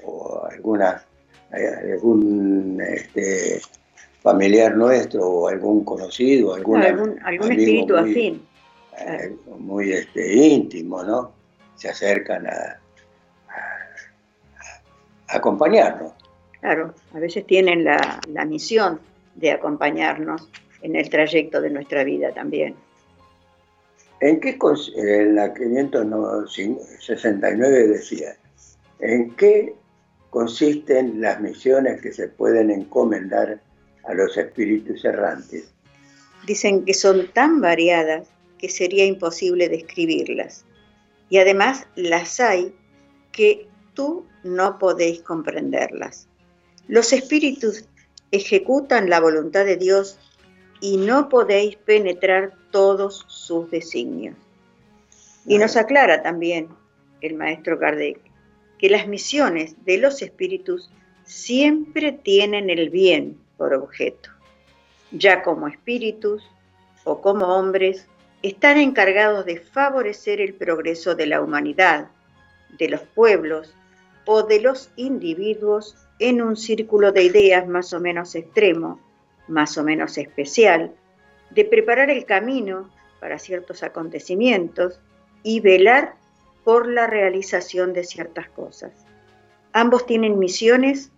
o 0.04 0.44
alguna 0.50 1.04
algún 1.52 2.80
este, 2.80 3.60
familiar 4.22 4.76
nuestro 4.76 5.28
o 5.28 5.48
algún 5.48 5.84
conocido, 5.84 6.54
algún, 6.54 6.82
algún, 6.82 7.18
espíritu 7.52 7.96
afín. 7.96 8.46
Eh, 8.98 9.36
muy 9.58 9.92
este, 9.92 10.34
íntimo, 10.34 11.02
¿no? 11.02 11.32
Se 11.74 11.88
acercan 11.88 12.46
a, 12.46 12.78
acompañarnos. 15.28 16.12
Claro, 16.62 16.94
a 17.12 17.18
veces 17.18 17.46
tienen 17.46 17.84
la, 17.84 18.22
misión 18.46 18.98
de 19.34 19.50
acompañarnos 19.50 20.48
en 20.80 20.96
el 20.96 21.10
trayecto 21.10 21.60
de 21.60 21.68
nuestra 21.68 22.04
vida 22.04 22.32
también. 22.32 22.74
¿En 24.20 24.40
qué, 24.40 24.56
en 24.96 25.34
la 25.34 25.52
569 25.52 27.88
decía, 27.88 28.34
¿en 29.00 29.34
qué 29.34 29.74
consisten 30.32 31.20
las 31.20 31.42
misiones 31.42 32.00
que 32.00 32.10
se 32.10 32.26
pueden 32.26 32.70
encomendar 32.70 33.60
a 34.04 34.14
los 34.14 34.34
espíritus 34.38 35.04
errantes. 35.04 35.74
Dicen 36.46 36.86
que 36.86 36.94
son 36.94 37.30
tan 37.34 37.60
variadas 37.60 38.28
que 38.56 38.70
sería 38.70 39.04
imposible 39.04 39.68
describirlas. 39.68 40.64
Y 41.28 41.36
además 41.36 41.86
las 41.96 42.40
hay 42.40 42.74
que 43.30 43.68
tú 43.92 44.24
no 44.42 44.78
podéis 44.78 45.20
comprenderlas. 45.20 46.28
Los 46.92 47.14
espíritus 47.14 47.86
ejecutan 48.32 49.08
la 49.08 49.18
voluntad 49.18 49.64
de 49.64 49.78
Dios 49.78 50.18
y 50.78 50.98
no 50.98 51.30
podéis 51.30 51.76
penetrar 51.76 52.52
todos 52.70 53.24
sus 53.28 53.70
designios. 53.70 54.36
Y 55.46 55.56
nos 55.56 55.78
aclara 55.78 56.22
también 56.22 56.68
el 57.22 57.32
maestro 57.32 57.78
Kardec 57.78 58.20
que 58.78 58.90
las 58.90 59.08
misiones 59.08 59.74
de 59.86 59.96
los 59.96 60.20
espíritus 60.20 60.92
siempre 61.24 62.12
tienen 62.12 62.68
el 62.68 62.90
bien 62.90 63.38
por 63.56 63.72
objeto. 63.72 64.28
Ya 65.12 65.42
como 65.42 65.68
espíritus 65.68 66.42
o 67.04 67.22
como 67.22 67.56
hombres, 67.56 68.06
están 68.42 68.76
encargados 68.76 69.46
de 69.46 69.60
favorecer 69.60 70.42
el 70.42 70.52
progreso 70.52 71.14
de 71.14 71.24
la 71.24 71.40
humanidad, 71.40 72.10
de 72.78 72.90
los 72.90 73.00
pueblos 73.00 73.74
o 74.26 74.42
de 74.42 74.60
los 74.60 74.90
individuos 74.96 75.96
en 76.18 76.42
un 76.42 76.56
círculo 76.56 77.12
de 77.12 77.24
ideas 77.24 77.66
más 77.66 77.92
o 77.92 78.00
menos 78.00 78.34
extremo, 78.34 79.00
más 79.48 79.76
o 79.78 79.82
menos 79.82 80.18
especial, 80.18 80.92
de 81.50 81.64
preparar 81.64 82.10
el 82.10 82.24
camino 82.24 82.90
para 83.20 83.38
ciertos 83.38 83.82
acontecimientos 83.82 85.00
y 85.42 85.60
velar 85.60 86.14
por 86.64 86.88
la 86.88 87.06
realización 87.06 87.92
de 87.92 88.04
ciertas 88.04 88.48
cosas. 88.48 88.92
Ambos 89.72 90.06
tienen 90.06 90.38
misiones 90.38 91.10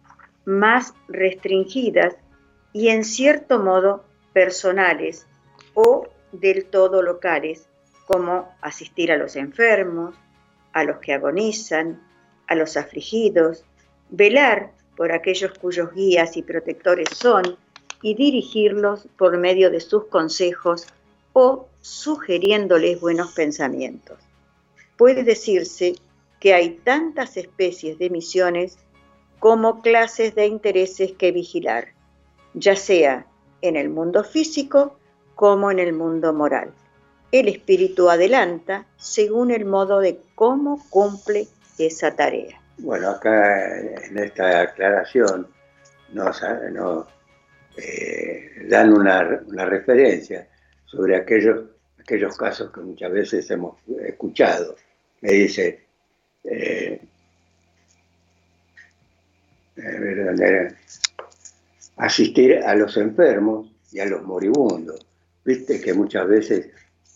más 0.44 0.94
restringidas 1.08 2.16
y 2.72 2.88
en 2.88 3.04
cierto 3.04 3.58
modo 3.58 4.04
personales 4.32 5.26
o 5.74 6.08
del 6.32 6.66
todo 6.66 7.02
locales, 7.02 7.68
como 8.06 8.48
asistir 8.60 9.12
a 9.12 9.16
los 9.16 9.36
enfermos, 9.36 10.14
a 10.72 10.84
los 10.84 10.98
que 10.98 11.14
agonizan, 11.14 12.00
a 12.46 12.54
los 12.54 12.76
afligidos, 12.76 13.64
velar 14.10 14.72
por 14.96 15.12
aquellos 15.12 15.52
cuyos 15.58 15.92
guías 15.94 16.36
y 16.36 16.42
protectores 16.42 17.08
son 17.16 17.56
y 18.02 18.14
dirigirlos 18.14 19.08
por 19.18 19.38
medio 19.38 19.70
de 19.70 19.80
sus 19.80 20.04
consejos 20.06 20.86
o 21.32 21.68
sugiriéndoles 21.80 23.00
buenos 23.00 23.32
pensamientos 23.32 24.18
puede 24.96 25.24
decirse 25.24 25.94
que 26.40 26.54
hay 26.54 26.78
tantas 26.84 27.36
especies 27.36 27.98
de 27.98 28.10
misiones 28.10 28.78
como 29.38 29.82
clases 29.82 30.34
de 30.34 30.46
intereses 30.46 31.12
que 31.12 31.32
vigilar, 31.32 31.88
ya 32.54 32.76
sea 32.76 33.26
en 33.60 33.76
el 33.76 33.88
mundo 33.88 34.24
físico 34.24 34.96
como 35.34 35.70
en 35.70 35.78
el 35.78 35.92
mundo 35.92 36.32
moral. 36.32 36.72
El 37.32 37.48
espíritu 37.48 38.08
adelanta 38.08 38.86
según 38.96 39.50
el 39.50 39.64
modo 39.64 40.00
de 40.00 40.20
cómo 40.34 40.82
cumple 40.90 41.48
esa 41.78 42.14
tarea. 42.14 42.60
Bueno, 42.78 43.10
acá 43.10 43.78
en 43.78 44.18
esta 44.18 44.62
aclaración 44.62 45.46
nos, 46.12 46.42
eh, 47.76 48.66
dan 48.68 48.92
una, 48.92 49.22
referencia 49.64 50.48
sobre 50.86 51.16
aquellos, 51.16 51.66
aquellos 51.98 52.36
casos 52.36 52.72
que 52.72 52.80
muchas 52.80 53.12
veces 53.12 53.50
hemos 53.50 53.76
escuchado 54.00 54.76
me 55.20 55.32
dice, 55.32 55.80
eh, 56.44 57.00
asistir 61.96 62.58
a 62.58 62.74
los 62.74 62.96
enfermos 62.98 63.70
y 63.90 64.00
a 64.00 64.04
los 64.04 64.22
moribundos. 64.22 65.06
Viste 65.44 65.80
que 65.80 65.94
muchas 65.94 66.28
veces 66.28 66.68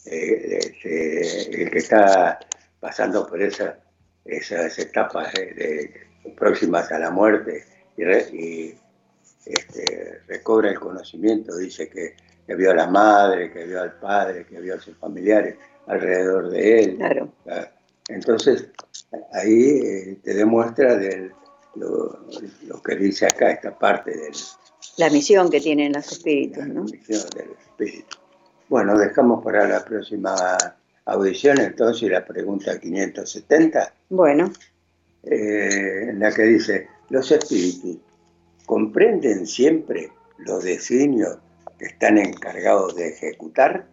eh, 0.06 0.58
este, 0.58 1.64
el 1.64 1.70
que 1.70 1.78
está 1.78 2.38
pasando 2.80 3.26
por 3.26 3.42
esas 4.28 4.78
etapas 4.78 5.32
próximas 6.36 6.92
a 6.92 6.98
la 6.98 7.10
muerte 7.10 7.64
y, 8.32 8.74
este, 9.44 10.20
recobra 10.26 10.70
el 10.70 10.78
conocimiento, 10.78 11.56
dice 11.56 11.88
que, 11.88 12.14
que, 12.46 12.54
vio 12.54 12.70
a 12.70 12.74
la 12.74 12.86
madre, 12.86 13.50
que 13.50 13.64
vio 13.64 13.80
al 13.80 13.98
padre, 13.98 14.44
que 14.46 14.60
vio 14.60 14.76
a 14.76 14.80
sus 14.80 14.96
familiares 14.98 15.56
alrededor 15.86 16.50
de 16.50 16.82
él. 16.82 16.96
Claro. 16.96 17.32
Ah, 17.48 17.68
entonces, 18.08 18.68
ahí 19.32 19.80
eh, 19.82 20.18
te 20.22 20.34
demuestra 20.34 20.98
lo, 21.74 22.82
que 22.82 22.96
dice 22.96 23.26
acá, 23.26 23.50
esta 23.50 23.78
parte 23.78 24.10
de 24.10 24.30
La 24.96 25.10
misión 25.10 25.50
que 25.50 25.60
tienen 25.60 25.92
los 25.92 26.10
espíritus, 26.12 26.66
¿no? 26.66 26.84
La 26.84 26.90
misión 26.90 27.22
del 27.34 27.50
espíritu. 27.52 28.16
Bueno, 28.68 28.98
dejamos 28.98 29.42
para 29.42 29.66
la 29.66 29.84
próxima 29.84 30.34
audición 31.12 31.60
entonces 31.60 32.10
la 32.10 32.24
pregunta 32.24 32.78
570. 32.78 33.92
Bueno. 34.10 34.52
Eh, 35.24 36.10
en 36.10 36.20
la 36.20 36.32
que 36.32 36.42
dice, 36.42 36.88
los 37.10 37.30
espíritus 37.32 37.98
comprenden 38.66 39.46
siempre 39.46 40.10
los 40.38 40.62
designios 40.62 41.38
que 41.78 41.86
están 41.86 42.18
encargados 42.18 42.94
de 42.96 43.08
ejecutar. 43.08 43.86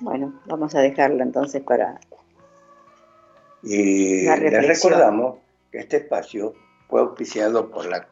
Bueno, 0.00 0.40
vamos 0.46 0.74
a 0.74 0.80
dejarlo 0.80 1.22
entonces 1.22 1.62
para 1.62 1.98
y 3.64 4.26
les 4.26 4.66
recordamos 4.66 5.38
que 5.72 5.78
este 5.78 5.96
espacio 5.96 6.52
fue 6.88 7.00
auspiciado 7.00 7.70
por 7.70 7.86
la 7.86 8.06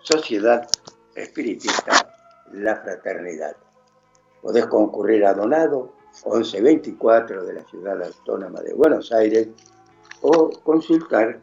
Sociedad 0.00 0.68
Espiritista 1.14 2.14
La 2.52 2.76
Fraternidad. 2.76 3.56
Podés 4.42 4.66
concurrir 4.66 5.24
a 5.24 5.32
Donado 5.32 5.94
1124 6.24 7.44
de 7.44 7.54
la 7.54 7.64
Ciudad 7.64 8.00
Autónoma 8.02 8.60
de 8.60 8.74
Buenos 8.74 9.10
Aires 9.12 9.48
o 10.22 10.50
consultar 10.62 11.40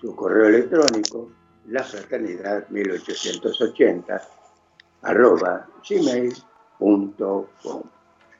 su 0.00 0.14
correo 0.14 0.48
electrónico 0.48 1.30
lafraternidad1880 1.68 4.22
arroba 5.02 5.68
gmail.com 5.88 7.44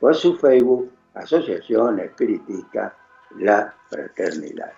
o 0.00 0.14
su 0.14 0.36
Facebook 0.36 0.90
Asociación 1.14 2.00
Espiritista 2.00 2.94
La 3.38 3.72
Fraternidad. 3.88 4.72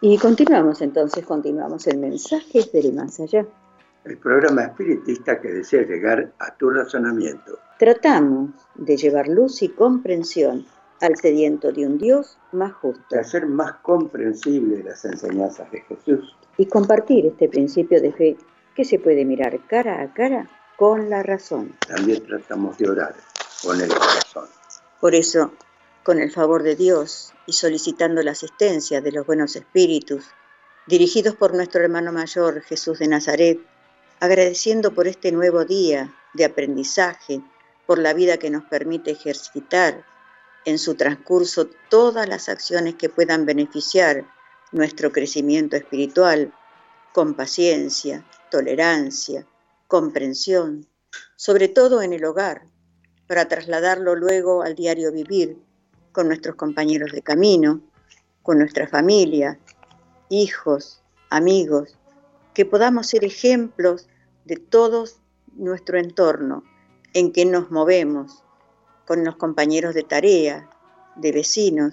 Y 0.00 0.16
continuamos 0.18 0.80
entonces, 0.82 1.24
continuamos 1.24 1.86
el 1.86 1.98
mensaje 1.98 2.68
del 2.72 2.92
más 2.94 3.20
allá. 3.20 3.46
El 4.06 4.18
programa 4.18 4.62
espiritista 4.62 5.40
que 5.40 5.48
desea 5.48 5.82
llegar 5.82 6.32
a 6.38 6.56
tu 6.56 6.70
razonamiento. 6.70 7.58
Tratamos 7.76 8.50
de 8.76 8.96
llevar 8.96 9.26
luz 9.26 9.62
y 9.62 9.68
comprensión 9.70 10.64
al 11.00 11.16
sediento 11.16 11.72
de 11.72 11.86
un 11.86 11.98
Dios 11.98 12.38
más 12.52 12.72
justo. 12.74 13.02
De 13.10 13.18
hacer 13.18 13.46
más 13.46 13.72
comprensible 13.82 14.84
las 14.84 15.04
enseñanzas 15.04 15.70
de 15.72 15.80
Jesús. 15.80 16.36
Y 16.56 16.66
compartir 16.66 17.26
este 17.26 17.48
principio 17.48 18.00
de 18.00 18.12
fe 18.12 18.36
que 18.76 18.84
se 18.84 19.00
puede 19.00 19.24
mirar 19.24 19.58
cara 19.66 20.00
a 20.00 20.14
cara 20.14 20.48
con 20.76 21.10
la 21.10 21.24
razón. 21.24 21.74
También 21.88 22.24
tratamos 22.24 22.78
de 22.78 22.88
orar 22.88 23.16
con 23.64 23.80
el 23.80 23.88
corazón. 23.88 24.46
Por 25.00 25.16
eso 25.16 25.52
con 26.04 26.20
el 26.20 26.30
favor 26.30 26.62
de 26.62 26.76
Dios 26.76 27.34
y 27.46 27.54
solicitando 27.54 28.22
la 28.22 28.30
asistencia 28.30 29.00
de 29.00 29.10
los 29.10 29.26
buenos 29.26 29.56
espíritus, 29.56 30.26
dirigidos 30.86 31.34
por 31.34 31.54
nuestro 31.54 31.82
hermano 31.82 32.12
mayor 32.12 32.60
Jesús 32.62 33.00
de 33.00 33.08
Nazaret, 33.08 33.58
agradeciendo 34.20 34.94
por 34.94 35.06
este 35.06 35.32
nuevo 35.32 35.64
día 35.64 36.14
de 36.34 36.44
aprendizaje, 36.44 37.42
por 37.86 37.98
la 37.98 38.14
vida 38.14 38.38
que 38.38 38.50
nos 38.50 38.64
permite 38.64 39.12
ejercitar 39.12 40.04
en 40.64 40.78
su 40.78 40.94
transcurso 40.94 41.68
todas 41.88 42.28
las 42.28 42.48
acciones 42.48 42.96
que 42.96 43.08
puedan 43.08 43.46
beneficiar 43.46 44.26
nuestro 44.72 45.12
crecimiento 45.12 45.76
espiritual, 45.76 46.52
con 47.12 47.34
paciencia, 47.34 48.26
tolerancia, 48.50 49.46
comprensión, 49.86 50.86
sobre 51.36 51.68
todo 51.68 52.02
en 52.02 52.12
el 52.12 52.24
hogar, 52.24 52.66
para 53.26 53.48
trasladarlo 53.48 54.16
luego 54.16 54.62
al 54.62 54.74
diario 54.74 55.12
vivir 55.12 55.56
con 56.12 56.28
nuestros 56.28 56.56
compañeros 56.56 57.12
de 57.12 57.22
camino, 57.22 57.80
con 58.42 58.58
nuestra 58.58 58.88
familia, 58.88 59.58
hijos, 60.28 61.02
amigos, 61.30 61.96
que 62.56 62.64
podamos 62.64 63.08
ser 63.08 63.22
ejemplos 63.22 64.08
de 64.46 64.56
todo 64.56 65.04
nuestro 65.56 65.98
entorno 65.98 66.64
en 67.12 67.30
que 67.30 67.44
nos 67.44 67.70
movemos, 67.70 68.42
con 69.06 69.24
los 69.24 69.36
compañeros 69.36 69.94
de 69.94 70.04
tarea, 70.04 70.70
de 71.16 71.32
vecinos, 71.32 71.92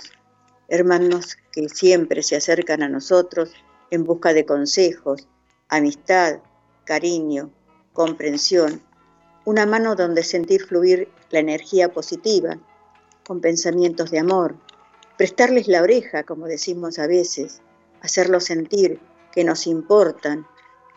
hermanos 0.70 1.36
que 1.52 1.68
siempre 1.68 2.24
se 2.24 2.38
acercan 2.38 2.82
a 2.82 2.88
nosotros 2.88 3.52
en 3.92 4.06
busca 4.06 4.32
de 4.32 4.46
consejos, 4.46 5.28
amistad, 5.68 6.40
cariño, 6.86 7.52
comprensión, 7.92 8.82
una 9.44 9.66
mano 9.66 9.98
donde 9.98 10.24
sentir 10.24 10.64
fluir 10.66 11.10
la 11.30 11.40
energía 11.40 11.92
positiva 11.92 12.58
con 13.28 13.42
pensamientos 13.42 14.12
de 14.12 14.20
amor, 14.20 14.56
prestarles 15.18 15.68
la 15.68 15.82
oreja, 15.82 16.24
como 16.24 16.48
decimos 16.48 17.00
a 17.00 17.08
veces, 17.08 17.62
hacerlos 18.00 18.46
sentir 18.46 19.02
que 19.34 19.44
nos 19.44 19.68
importan, 19.68 20.48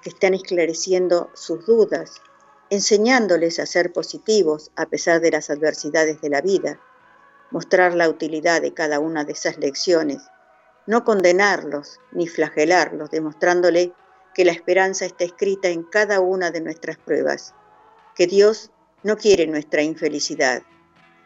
que 0.06 0.10
están 0.10 0.34
esclareciendo 0.34 1.32
sus 1.34 1.66
dudas, 1.66 2.22
enseñándoles 2.70 3.58
a 3.58 3.66
ser 3.66 3.92
positivos 3.92 4.70
a 4.76 4.86
pesar 4.86 5.20
de 5.20 5.32
las 5.32 5.50
adversidades 5.50 6.20
de 6.20 6.30
la 6.30 6.40
vida, 6.40 6.78
mostrar 7.50 7.92
la 7.92 8.08
utilidad 8.08 8.62
de 8.62 8.72
cada 8.72 9.00
una 9.00 9.24
de 9.24 9.32
esas 9.32 9.58
lecciones, 9.58 10.22
no 10.86 11.02
condenarlos 11.02 11.98
ni 12.12 12.28
flagelarlos, 12.28 13.10
demostrándole 13.10 13.94
que 14.32 14.44
la 14.44 14.52
esperanza 14.52 15.06
está 15.06 15.24
escrita 15.24 15.70
en 15.70 15.82
cada 15.82 16.20
una 16.20 16.52
de 16.52 16.60
nuestras 16.60 16.98
pruebas, 16.98 17.52
que 18.14 18.28
Dios 18.28 18.70
no 19.02 19.16
quiere 19.16 19.48
nuestra 19.48 19.82
infelicidad, 19.82 20.62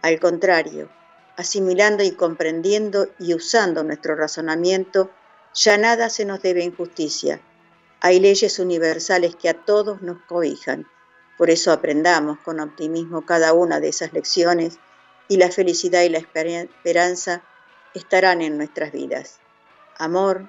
al 0.01 0.19
contrario, 0.19 0.89
asimilando 1.37 2.03
y 2.03 2.13
comprendiendo 2.13 3.09
y 3.19 3.35
usando 3.35 3.85
nuestro 3.85 4.17
razonamiento, 4.17 5.11
ya 5.53 5.77
nada 5.77 6.09
se 6.09 6.25
nos 6.25 6.41
debe 6.41 6.65
injusticia. 6.65 7.43
Hay 8.03 8.19
leyes 8.19 8.59
universales 8.59 9.37
que 9.37 9.51
a 9.51 9.55
todos 9.55 10.01
nos 10.01 10.23
cobijan. 10.23 10.87
Por 11.37 11.51
eso 11.51 11.71
aprendamos 11.71 12.39
con 12.39 12.59
optimismo 12.59 13.27
cada 13.27 13.53
una 13.53 13.79
de 13.79 13.89
esas 13.89 14.15
lecciones 14.15 14.79
y 15.29 15.37
la 15.37 15.51
felicidad 15.51 16.03
y 16.03 16.09
la 16.09 16.19
esperanza 16.19 17.43
estarán 17.93 18.41
en 18.41 18.57
nuestras 18.57 18.93
vidas. 18.93 19.41
Amor, 19.99 20.49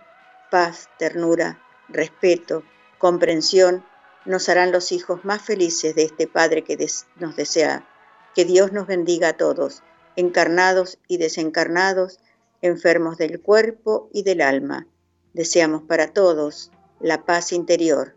paz, 0.49 0.89
ternura, 0.97 1.61
respeto, 1.89 2.63
comprensión 2.97 3.83
nos 4.23 4.47
harán 4.47 4.71
los 4.71 4.93
hijos 4.93 5.25
más 5.25 5.41
felices 5.41 5.93
de 5.93 6.03
este 6.03 6.27
Padre 6.27 6.63
que 6.63 6.77
nos 7.17 7.35
desea 7.35 7.85
que 8.33 8.45
Dios 8.45 8.71
nos 8.71 8.87
bendiga 8.87 9.29
a 9.29 9.37
todos, 9.37 9.83
encarnados 10.15 10.99
y 11.07 11.17
desencarnados, 11.17 12.19
enfermos 12.61 13.17
del 13.17 13.41
cuerpo 13.41 14.09
y 14.13 14.23
del 14.23 14.41
alma. 14.41 14.87
Deseamos 15.33 15.83
para 15.83 16.13
todos 16.13 16.71
la 17.01 17.25
paz 17.25 17.51
interior, 17.51 18.15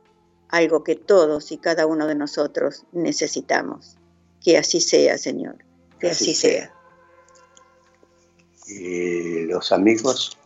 algo 0.49 0.85
que 0.85 0.95
todos 0.95 1.53
y 1.53 1.59
cada 1.59 1.87
uno 1.87 2.07
de 2.07 2.15
nosotros 2.15 2.85
necesitamos. 2.93 3.97
Que 4.43 4.59
así 4.59 4.81
sea, 4.81 5.17
Señor, 5.19 5.57
que 5.99 6.09
así, 6.09 6.35
sea. 6.35 6.73
Y 8.67 9.47
los 9.47 9.73
amigos. 9.73 10.37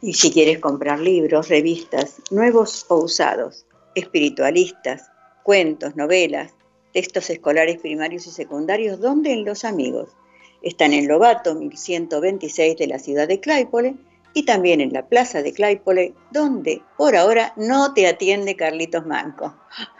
Y 0.00 0.14
si 0.14 0.32
quieres 0.32 0.58
comprar 0.58 0.98
libros, 0.98 1.48
revistas, 1.48 2.16
nuevos 2.30 2.86
o 2.88 2.96
usados, 2.96 3.64
espiritualistas, 3.94 5.10
cuentos, 5.44 5.94
novelas, 5.94 6.52
textos 6.92 7.30
escolares 7.30 7.80
primarios 7.80 8.26
y 8.26 8.30
secundarios, 8.30 9.00
¿dónde? 9.00 9.32
En 9.32 9.44
Los 9.44 9.64
Amigos. 9.64 10.10
Están 10.62 10.92
en 10.92 11.08
Lobato 11.08 11.54
1126 11.54 12.76
de 12.76 12.86
la 12.86 12.98
ciudad 12.98 13.28
de 13.28 13.40
Claypole 13.40 13.96
y 14.34 14.44
también 14.44 14.80
en 14.80 14.92
la 14.92 15.06
plaza 15.06 15.42
de 15.42 15.52
Claypole, 15.52 16.14
donde 16.30 16.82
por 16.96 17.16
ahora 17.16 17.52
no 17.56 17.92
te 17.94 18.06
atiende 18.06 18.54
Carlitos 18.56 19.04
Manco. 19.06 19.56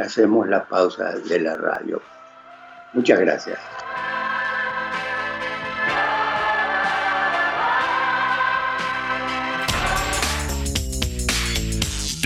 hacemos 0.00 0.48
la 0.48 0.66
pausa 0.66 1.18
de 1.18 1.40
la 1.40 1.54
radio. 1.54 2.02
Muchas 2.92 3.20
gracias. 3.20 3.85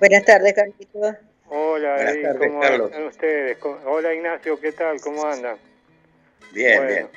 Buenas 0.00 0.24
tardes, 0.24 0.52
Carlitos. 0.54 1.14
Hola, 1.46 2.12
¿cómo 2.38 2.60
Carlos. 2.60 2.90
ustedes? 3.08 3.58
Hola, 3.86 4.12
Ignacio, 4.12 4.58
¿qué 4.60 4.72
tal? 4.72 5.00
¿Cómo 5.00 5.24
andan? 5.24 5.56
Bien, 6.52 6.84
bien. 6.86 7.08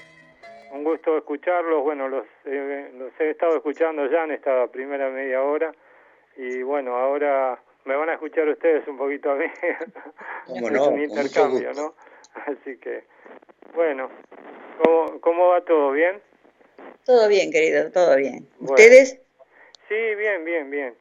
un 0.73 0.83
gusto 0.83 1.17
escucharlos. 1.17 1.81
Bueno, 1.83 2.07
los, 2.07 2.25
los 2.45 3.11
he 3.19 3.31
estado 3.31 3.55
escuchando 3.55 4.05
ya 4.11 4.25
en 4.25 4.31
esta 4.31 4.67
primera 4.67 5.09
media 5.09 5.41
hora 5.41 5.73
y 6.35 6.61
bueno, 6.61 6.95
ahora 6.95 7.59
me 7.87 7.95
van 7.95 8.09
a 8.09 8.13
escuchar 8.13 8.47
ustedes 8.49 8.85
un 8.87 8.97
poquito 8.97 9.31
a 9.31 9.35
mí. 9.35 9.45
es 10.47 10.61
un 10.61 11.01
intercambio, 11.01 11.73
¿no? 11.73 11.95
Así 12.45 12.77
que, 12.77 13.03
bueno, 13.73 14.09
¿cómo, 14.83 15.21
¿cómo 15.21 15.47
va 15.47 15.61
todo? 15.61 15.91
¿Bien? 15.91 16.21
Todo 17.05 17.29
bien, 17.29 17.49
querido, 17.49 17.89
todo 17.91 18.17
bien. 18.17 18.47
¿Ustedes? 18.59 19.19
Sí, 19.87 20.15
bien, 20.15 20.43
bien, 20.43 20.69
bien. 20.69 20.95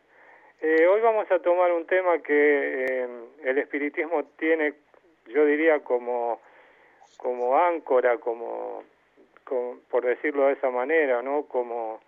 Eh, 0.62 0.86
hoy 0.86 1.00
vamos 1.00 1.30
a 1.30 1.40
tomar 1.40 1.72
un 1.72 1.86
tema 1.86 2.18
que 2.22 2.84
eh, 3.02 3.08
el 3.44 3.58
espiritismo 3.58 4.24
tiene, 4.38 4.74
yo 5.26 5.44
diría, 5.44 5.80
como, 5.80 6.40
como 7.16 7.58
áncora, 7.58 8.18
como, 8.18 8.84
por 9.90 10.06
decirlo 10.06 10.46
de 10.46 10.52
esa 10.52 10.70
manera, 10.70 11.20
¿no? 11.20 11.46
Como, 11.46 12.00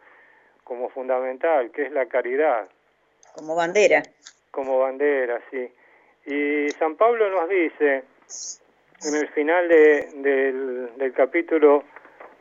como 0.63 0.89
fundamental, 0.91 1.73
que 1.73 1.83
es 1.83 1.93
la 1.93 2.07
caridad. 2.07 2.69
Como 3.35 3.57
bandera. 3.57 4.03
Como 4.59 4.81
bandera, 4.81 5.41
sí. 5.53 5.71
Y 6.27 6.69
San 6.81 6.97
Pablo 6.97 7.31
nos 7.31 7.49
dice, 7.49 8.03
en 9.07 9.15
el 9.15 9.29
final 9.29 9.69
de, 9.69 10.09
del, 10.17 10.97
del 10.97 11.13
capítulo, 11.13 11.85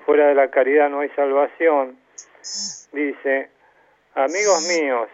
fuera 0.03 0.29
de 0.29 0.33
la 0.33 0.49
caridad 0.49 0.89
no 0.89 1.01
hay 1.01 1.09
salvación, 1.09 1.95
dice, 2.91 3.49
amigos 4.15 4.67
míos, 4.67 5.07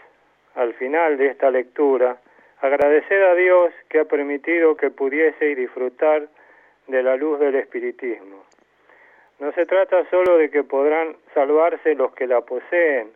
al 0.55 0.73
final 0.75 1.17
de 1.17 1.27
esta 1.27 1.51
lectura, 1.51 2.21
agradecer 2.61 3.21
a 3.21 3.35
Dios 3.35 3.73
que 3.89 3.99
ha 3.99 4.05
permitido 4.05 4.77
que 4.77 4.89
pudiese 4.89 5.55
disfrutar 5.55 6.29
de 6.87 7.03
la 7.03 7.17
luz 7.17 7.37
del 7.37 7.55
espiritismo. 7.55 8.45
No 9.39 9.51
se 9.51 9.65
trata 9.65 10.09
solo 10.09 10.37
de 10.37 10.49
que 10.49 10.63
podrán 10.63 11.17
salvarse 11.33 11.95
los 11.95 12.13
que 12.13 12.27
la 12.27 12.39
poseen, 12.39 13.11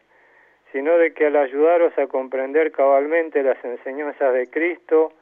sino 0.71 0.97
de 0.97 1.13
que 1.13 1.27
al 1.27 1.36
ayudaros 1.36 1.97
a 1.97 2.08
comprender 2.08 2.71
cabalmente 2.71 3.41
las 3.43 3.63
enseñanzas 3.63 4.34
de 4.34 4.49
Cristo, 4.49 5.13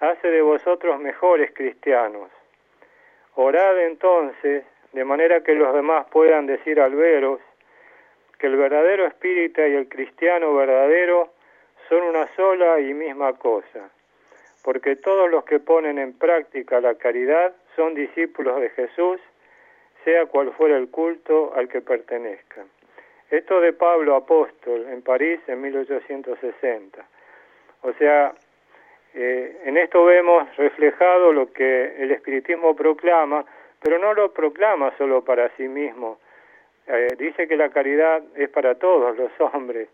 hace 0.00 0.28
de 0.30 0.42
vosotros 0.42 0.98
mejores 0.98 1.52
cristianos. 1.52 2.30
Orad 3.34 3.78
entonces, 3.84 4.64
de 4.92 5.04
manera 5.04 5.42
que 5.42 5.54
los 5.54 5.72
demás 5.74 6.06
puedan 6.10 6.46
decir 6.46 6.80
al 6.80 6.94
veros, 6.94 7.40
que 8.38 8.46
el 8.46 8.56
verdadero 8.56 9.06
espírita 9.06 9.68
y 9.68 9.74
el 9.74 9.88
cristiano 9.88 10.54
verdadero 10.54 11.30
son 11.88 12.02
una 12.02 12.26
sola 12.34 12.80
y 12.80 12.94
misma 12.94 13.34
cosa, 13.34 13.90
porque 14.64 14.96
todos 14.96 15.30
los 15.30 15.44
que 15.44 15.60
ponen 15.60 15.98
en 15.98 16.14
práctica 16.14 16.80
la 16.80 16.94
caridad 16.94 17.54
son 17.76 17.94
discípulos 17.94 18.60
de 18.60 18.70
Jesús, 18.70 19.20
sea 20.04 20.26
cual 20.26 20.52
fuera 20.52 20.78
el 20.78 20.88
culto 20.88 21.52
al 21.54 21.68
que 21.68 21.82
pertenezcan. 21.82 22.66
Esto 23.30 23.60
de 23.60 23.72
Pablo 23.72 24.16
Apóstol 24.16 24.86
en 24.90 25.02
París 25.02 25.40
en 25.46 25.60
1860. 25.60 27.06
O 27.82 27.92
sea, 27.92 28.34
eh, 29.14 29.60
en 29.64 29.76
esto 29.76 30.04
vemos 30.04 30.56
reflejado 30.56 31.32
lo 31.32 31.52
que 31.52 32.02
el 32.02 32.10
espiritismo 32.10 32.74
proclama, 32.74 33.44
pero 33.80 33.98
no 33.98 34.14
lo 34.14 34.32
proclama 34.32 34.92
solo 34.98 35.24
para 35.24 35.48
sí 35.56 35.68
mismo. 35.68 36.18
Eh, 36.88 37.14
dice 37.16 37.46
que 37.46 37.56
la 37.56 37.70
caridad 37.70 38.20
es 38.34 38.48
para 38.48 38.74
todos 38.74 39.16
los 39.16 39.30
hombres 39.40 39.88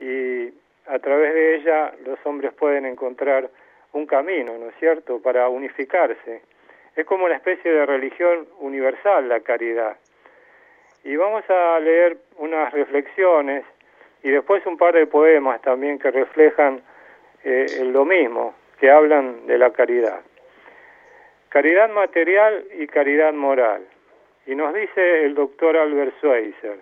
y 0.00 0.52
a 0.86 0.98
través 1.00 1.34
de 1.34 1.56
ella 1.56 1.92
los 2.06 2.18
hombres 2.24 2.52
pueden 2.54 2.86
encontrar 2.86 3.50
un 3.92 4.06
camino, 4.06 4.56
¿no 4.56 4.68
es 4.68 4.76
cierto?, 4.78 5.20
para 5.20 5.48
unificarse. 5.48 6.42
Es 6.94 7.06
como 7.06 7.24
una 7.24 7.34
especie 7.34 7.72
de 7.72 7.86
religión 7.86 8.46
universal 8.60 9.28
la 9.28 9.40
caridad. 9.40 9.96
Y 11.04 11.16
vamos 11.16 11.44
a 11.48 11.80
leer 11.80 12.18
unas 12.36 12.72
reflexiones 12.72 13.64
y 14.22 14.30
después 14.30 14.64
un 14.66 14.76
par 14.76 14.94
de 14.94 15.06
poemas 15.06 15.60
también 15.62 15.98
que 15.98 16.10
reflejan 16.10 16.82
eh, 17.44 17.66
lo 17.84 18.04
mismo, 18.04 18.54
que 18.80 18.90
hablan 18.90 19.46
de 19.46 19.58
la 19.58 19.70
caridad. 19.70 20.20
Caridad 21.48 21.88
material 21.88 22.64
y 22.78 22.86
caridad 22.86 23.32
moral. 23.32 23.86
Y 24.46 24.54
nos 24.54 24.74
dice 24.74 25.24
el 25.24 25.34
doctor 25.34 25.76
Albert 25.76 26.14
Schweitzer, 26.18 26.78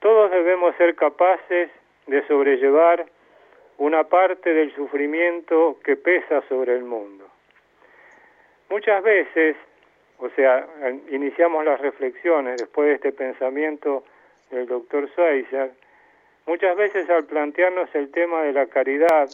todos 0.00 0.30
debemos 0.30 0.74
ser 0.76 0.94
capaces 0.94 1.70
de 2.06 2.26
sobrellevar 2.26 3.06
una 3.78 4.04
parte 4.04 4.52
del 4.52 4.74
sufrimiento 4.74 5.78
que 5.84 5.96
pesa 5.96 6.42
sobre 6.48 6.74
el 6.74 6.84
mundo. 6.84 7.26
Muchas 8.68 9.02
veces, 9.02 9.56
o 10.18 10.28
sea, 10.30 10.66
iniciamos 11.10 11.64
las 11.64 11.80
reflexiones 11.80 12.56
después 12.56 12.88
de 12.88 12.94
este 12.94 13.12
pensamiento 13.12 14.04
del 14.50 14.66
doctor 14.66 15.08
Schweitzer, 15.10 15.72
muchas 16.46 16.76
veces 16.76 17.08
al 17.10 17.24
plantearnos 17.24 17.94
el 17.94 18.10
tema 18.10 18.42
de 18.42 18.52
la 18.52 18.66
caridad, 18.66 19.28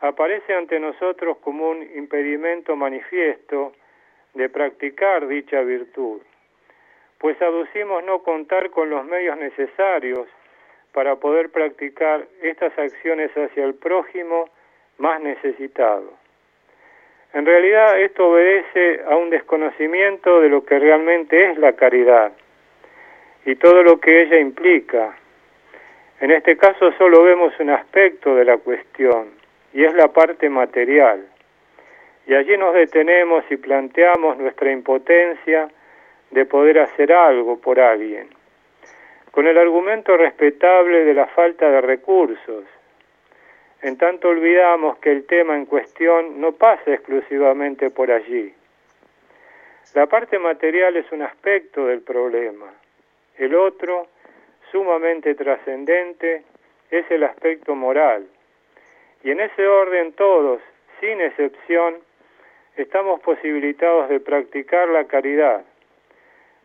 aparece 0.00 0.54
ante 0.54 0.78
nosotros 0.78 1.38
como 1.38 1.70
un 1.70 1.82
impedimento 1.94 2.76
manifiesto 2.76 3.72
de 4.34 4.48
practicar 4.48 5.26
dicha 5.26 5.60
virtud, 5.62 6.20
pues 7.18 7.40
aducimos 7.42 8.04
no 8.04 8.22
contar 8.22 8.70
con 8.70 8.90
los 8.90 9.04
medios 9.04 9.36
necesarios 9.36 10.28
para 10.92 11.16
poder 11.16 11.50
practicar 11.50 12.26
estas 12.42 12.76
acciones 12.78 13.30
hacia 13.32 13.64
el 13.64 13.74
prójimo 13.74 14.48
más 14.98 15.20
necesitado. 15.20 16.19
En 17.32 17.46
realidad 17.46 18.00
esto 18.00 18.28
obedece 18.30 19.02
a 19.08 19.16
un 19.16 19.30
desconocimiento 19.30 20.40
de 20.40 20.48
lo 20.48 20.64
que 20.64 20.78
realmente 20.78 21.50
es 21.50 21.58
la 21.58 21.74
caridad 21.74 22.32
y 23.46 23.54
todo 23.56 23.82
lo 23.82 24.00
que 24.00 24.22
ella 24.22 24.38
implica. 24.38 25.16
En 26.20 26.30
este 26.30 26.56
caso 26.56 26.92
solo 26.98 27.22
vemos 27.22 27.52
un 27.60 27.70
aspecto 27.70 28.34
de 28.34 28.44
la 28.44 28.58
cuestión 28.58 29.30
y 29.72 29.84
es 29.84 29.94
la 29.94 30.08
parte 30.08 30.48
material. 30.48 31.24
Y 32.26 32.34
allí 32.34 32.56
nos 32.56 32.74
detenemos 32.74 33.44
y 33.50 33.56
planteamos 33.56 34.36
nuestra 34.38 34.70
impotencia 34.70 35.68
de 36.30 36.44
poder 36.44 36.80
hacer 36.80 37.12
algo 37.12 37.60
por 37.60 37.80
alguien 37.80 38.28
con 39.30 39.46
el 39.46 39.56
argumento 39.58 40.16
respetable 40.16 41.04
de 41.04 41.14
la 41.14 41.26
falta 41.28 41.70
de 41.70 41.80
recursos. 41.80 42.64
En 43.82 43.96
tanto 43.96 44.28
olvidamos 44.28 44.98
que 44.98 45.10
el 45.10 45.26
tema 45.26 45.56
en 45.56 45.64
cuestión 45.64 46.40
no 46.40 46.52
pasa 46.52 46.92
exclusivamente 46.92 47.90
por 47.90 48.10
allí. 48.10 48.52
La 49.94 50.06
parte 50.06 50.38
material 50.38 50.96
es 50.96 51.10
un 51.12 51.22
aspecto 51.22 51.86
del 51.86 52.02
problema. 52.02 52.66
El 53.38 53.54
otro, 53.54 54.06
sumamente 54.70 55.34
trascendente, 55.34 56.44
es 56.90 57.10
el 57.10 57.24
aspecto 57.24 57.74
moral. 57.74 58.26
Y 59.24 59.30
en 59.30 59.40
ese 59.40 59.66
orden 59.66 60.12
todos, 60.12 60.60
sin 61.00 61.20
excepción, 61.20 61.96
estamos 62.76 63.20
posibilitados 63.20 64.08
de 64.08 64.20
practicar 64.20 64.88
la 64.88 65.04
caridad, 65.06 65.64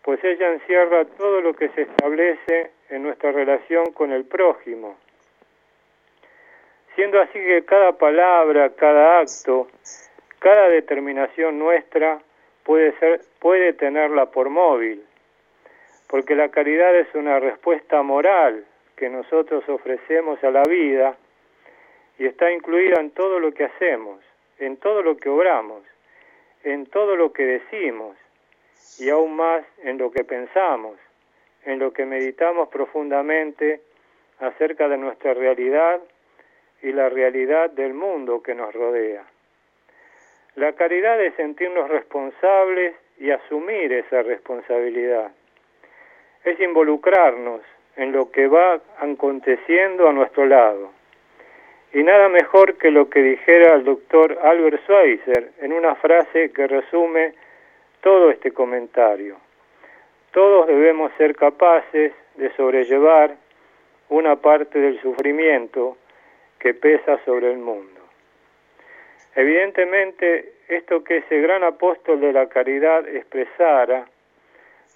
pues 0.04 0.23
ella 0.23 0.51
encierra 0.54 1.06
todo 1.06 1.41
lo 1.41 1.56
que 1.56 1.69
se 1.69 1.84
establece 1.84 2.71
en 2.89 3.04
nuestra 3.04 3.32
relación 3.32 3.91
con 3.93 4.12
el 4.12 4.25
prójimo. 4.25 4.97
Siendo 6.95 7.21
así 7.21 7.34
que 7.34 7.63
cada 7.65 7.91
palabra, 7.93 8.69
cada 8.69 9.19
acto, 9.19 9.67
cada 10.39 10.69
determinación 10.69 11.60
nuestra 11.60 12.19
puede 12.63 12.97
ser 12.99 13.21
puede 13.39 13.73
tenerla 13.73 14.27
por 14.27 14.49
móvil, 14.49 15.03
porque 16.08 16.36
la 16.36 16.49
caridad 16.49 16.95
es 16.95 17.13
una 17.13 17.39
respuesta 17.39 18.01
moral 18.01 18.65
que 18.95 19.10
nosotros 19.10 19.67
ofrecemos 19.67 20.41
a 20.43 20.51
la 20.51 20.63
vida 20.63 21.15
y 22.17 22.25
está 22.25 22.51
incluida 22.51 22.99
en 22.99 23.12
todo 23.12 23.39
lo 23.39 23.53
que 23.53 23.65
hacemos, 23.65 24.21
en 24.58 24.77
todo 24.77 25.03
lo 25.03 25.17
que 25.17 25.29
obramos, 25.29 25.84
en 26.63 26.86
todo 26.86 27.15
lo 27.15 27.34
que 27.34 27.43
decimos, 27.43 28.17
y 28.97 29.10
aún 29.10 29.36
más 29.36 29.65
en 29.84 29.98
lo 29.98 30.12
que 30.12 30.23
pensamos, 30.23 30.98
en 31.65 31.79
lo 31.79 31.91
que 31.91 32.06
meditamos 32.06 32.69
profundamente 32.69 33.81
acerca 34.39 34.87
de 34.87 34.98
nuestra 34.98 35.33
realidad 35.33 36.00
y 36.82 36.92
la 36.92 37.10
realidad 37.10 37.69
del 37.71 37.94
mundo 37.94 38.42
que 38.44 38.56
nos 38.56 38.73
rodea. 38.73 39.23
La 40.56 40.73
caridad 40.73 41.21
es 41.21 41.34
sentirnos 41.36 41.90
responsables 41.90 42.96
y 43.19 43.32
asumir 43.32 43.92
esa 43.92 44.21
responsabilidad. 44.23 45.32
Es 46.44 46.60
involucrarnos 46.60 47.62
en 47.98 48.12
lo 48.12 48.32
que 48.32 48.48
va 48.48 48.80
aconteciendo 49.00 50.08
a 50.08 50.13
nuestro 50.13 50.46
lado. 50.46 50.92
Y 51.94 52.04
nada 52.04 52.30
mejor 52.30 52.78
que 52.78 52.92
lo 52.92 53.10
que 53.10 53.21
dijera 53.21 53.76
el 53.76 53.84
doctor 53.84 54.38
Albert 54.44 54.82
Schweitzer 54.84 55.52
en 55.62 55.73
una 55.73 55.96
frase 55.96 56.52
que 56.52 56.67
resume 56.67 57.34
todo 58.02 58.30
este 58.30 58.52
comentario. 58.52 59.38
Todos 60.32 60.67
debemos 60.67 61.12
ser 61.17 61.36
capaces 61.36 62.13
de 62.36 62.52
sobrellevar 62.56 63.36
una 64.10 64.36
parte 64.36 64.80
del 64.80 65.02
sufrimiento 65.02 65.98
que 66.65 66.73
pesa 66.73 67.23
sobre 67.25 67.51
el 67.51 67.59
mundo. 67.59 68.01
Evidentemente, 69.35 70.53
esto 70.67 71.03
que 71.03 71.17
ese 71.17 71.39
gran 71.39 71.63
apóstol 71.63 72.19
de 72.19 72.33
la 72.33 72.49
caridad 72.49 73.07
expresara 73.07 74.07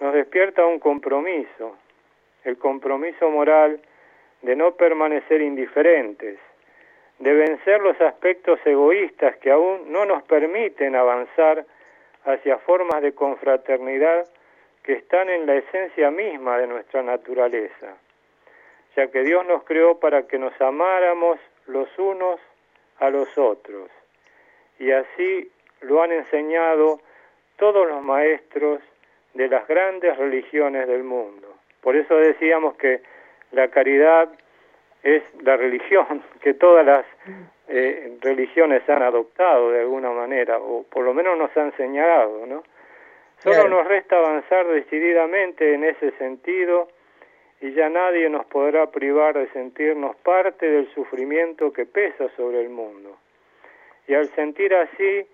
nos 0.00 0.12
despierta 0.12 0.66
un 0.66 0.80
compromiso, 0.80 1.76
el 2.42 2.58
compromiso 2.58 3.30
moral 3.30 3.80
de 4.42 4.56
no 4.56 4.72
permanecer 4.72 5.42
indiferentes, 5.42 6.40
de 7.20 7.34
vencer 7.34 7.80
los 7.82 8.00
aspectos 8.00 8.58
egoístas 8.64 9.36
que 9.36 9.52
aún 9.52 9.92
no 9.92 10.04
nos 10.06 10.24
permiten 10.24 10.96
avanzar 10.96 11.64
hacia 12.24 12.58
formas 12.58 13.00
de 13.00 13.12
confraternidad 13.12 14.26
que 14.82 14.94
están 14.94 15.28
en 15.28 15.46
la 15.46 15.54
esencia 15.54 16.10
misma 16.10 16.58
de 16.58 16.66
nuestra 16.66 17.04
naturaleza, 17.04 17.96
ya 18.96 19.06
que 19.06 19.22
Dios 19.22 19.46
nos 19.46 19.62
creó 19.62 20.00
para 20.00 20.26
que 20.26 20.36
nos 20.36 20.60
amáramos 20.60 21.38
los 21.70 21.88
unos 21.98 22.40
a 22.98 23.10
los 23.10 23.36
otros, 23.38 23.90
y 24.78 24.90
así 24.90 25.50
lo 25.80 26.02
han 26.02 26.12
enseñado 26.12 27.00
todos 27.56 27.88
los 27.88 28.02
maestros 28.02 28.80
de 29.34 29.48
las 29.48 29.66
grandes 29.68 30.16
religiones 30.16 30.86
del 30.88 31.04
mundo. 31.04 31.54
Por 31.80 31.96
eso 31.96 32.16
decíamos 32.16 32.76
que 32.76 33.00
la 33.52 33.68
caridad 33.68 34.28
es 35.02 35.22
la 35.42 35.56
religión 35.56 36.22
que 36.42 36.54
todas 36.54 36.84
las 36.84 37.06
eh, 37.68 38.18
religiones 38.20 38.88
han 38.88 39.02
adoptado 39.02 39.70
de 39.70 39.80
alguna 39.80 40.10
manera, 40.10 40.58
o 40.58 40.84
por 40.84 41.04
lo 41.04 41.14
menos 41.14 41.38
nos 41.38 41.56
han 41.56 41.74
señalado, 41.76 42.46
¿no? 42.46 42.62
Solo 43.38 43.68
nos 43.68 43.86
resta 43.86 44.18
avanzar 44.18 44.66
decididamente 44.66 45.72
en 45.72 45.84
ese 45.84 46.10
sentido 46.18 46.88
y 47.60 47.72
ya 47.72 47.88
nadie 47.88 48.28
nos 48.30 48.46
podrá 48.46 48.86
privar 48.90 49.34
de 49.34 49.48
sentirnos 49.48 50.16
parte 50.16 50.70
del 50.70 50.88
sufrimiento 50.94 51.72
que 51.72 51.84
pesa 51.84 52.28
sobre 52.36 52.62
el 52.62 52.70
mundo. 52.70 53.18
Y 54.08 54.14
al 54.14 54.28
sentir 54.34 54.74
así, 54.74 55.26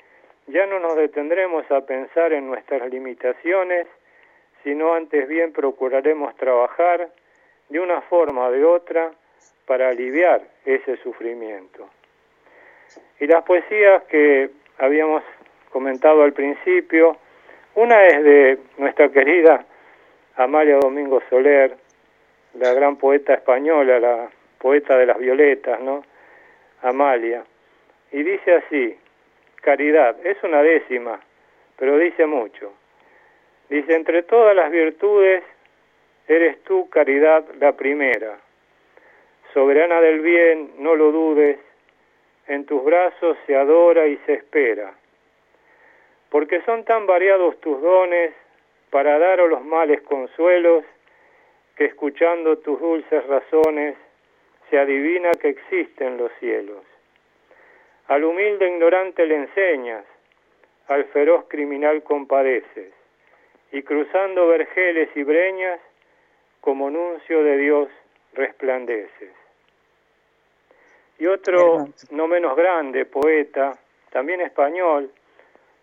ya 0.48 0.66
no 0.66 0.80
nos 0.80 0.96
detendremos 0.96 1.70
a 1.70 1.86
pensar 1.86 2.32
en 2.32 2.48
nuestras 2.48 2.90
limitaciones, 2.90 3.86
sino 4.64 4.94
antes 4.94 5.28
bien 5.28 5.52
procuraremos 5.52 6.34
trabajar 6.36 7.08
de 7.68 7.80
una 7.80 8.00
forma 8.02 8.48
o 8.48 8.52
de 8.52 8.64
otra 8.64 9.12
para 9.64 9.88
aliviar 9.88 10.42
ese 10.64 10.96
sufrimiento. 10.98 11.88
Y 13.20 13.26
las 13.26 13.44
poesías 13.44 14.02
que 14.04 14.50
habíamos 14.78 15.22
comentado 15.70 16.22
al 16.22 16.32
principio, 16.32 17.16
una 17.74 18.06
es 18.06 18.22
de 18.24 18.58
nuestra 18.78 19.08
querida 19.10 19.64
Amalia 20.36 20.76
Domingo 20.76 21.20
Soler, 21.28 21.76
la 22.58 22.72
gran 22.74 22.96
poeta 22.96 23.34
española, 23.34 24.00
la 24.00 24.30
poeta 24.58 24.96
de 24.96 25.06
las 25.06 25.18
violetas, 25.18 25.80
¿no? 25.80 26.04
Amalia. 26.82 27.44
Y 28.12 28.22
dice 28.22 28.54
así, 28.54 28.98
caridad, 29.62 30.16
es 30.24 30.42
una 30.42 30.62
décima, 30.62 31.20
pero 31.76 31.98
dice 31.98 32.26
mucho. 32.26 32.72
Dice, 33.68 33.94
entre 33.94 34.22
todas 34.22 34.54
las 34.54 34.70
virtudes, 34.70 35.42
eres 36.28 36.62
tú, 36.64 36.88
caridad, 36.88 37.44
la 37.58 37.72
primera 37.72 38.38
soberana 39.56 40.02
del 40.02 40.20
bien, 40.20 40.72
no 40.80 40.94
lo 40.94 41.10
dudes, 41.12 41.58
en 42.46 42.66
tus 42.66 42.84
brazos 42.84 43.38
se 43.46 43.56
adora 43.56 44.06
y 44.06 44.18
se 44.26 44.34
espera. 44.34 44.92
Porque 46.28 46.60
son 46.66 46.84
tan 46.84 47.06
variados 47.06 47.58
tus 47.60 47.80
dones 47.80 48.34
para 48.90 49.18
dar 49.18 49.40
a 49.40 49.46
los 49.46 49.64
males 49.64 50.02
consuelos, 50.02 50.84
que 51.76 51.84
escuchando 51.84 52.58
tus 52.58 52.80
dulces 52.80 53.26
razones 53.26 53.96
se 54.70 54.78
adivina 54.78 55.30
que 55.32 55.50
existen 55.50 56.16
los 56.16 56.32
cielos. 56.40 56.82
Al 58.08 58.24
humilde 58.24 58.68
ignorante 58.68 59.26
le 59.26 59.36
enseñas, 59.36 60.04
al 60.88 61.04
feroz 61.06 61.44
criminal 61.48 62.02
compadeces, 62.02 62.92
y 63.72 63.82
cruzando 63.82 64.46
vergeles 64.48 65.10
y 65.14 65.22
breñas, 65.22 65.80
como 66.60 66.90
nuncio 66.90 67.44
de 67.44 67.58
Dios 67.58 67.88
resplandeces. 68.32 69.32
Y 71.18 71.26
otro 71.26 71.88
no 72.10 72.26
menos 72.26 72.56
grande 72.56 73.04
poeta, 73.04 73.78
también 74.10 74.40
español, 74.40 75.10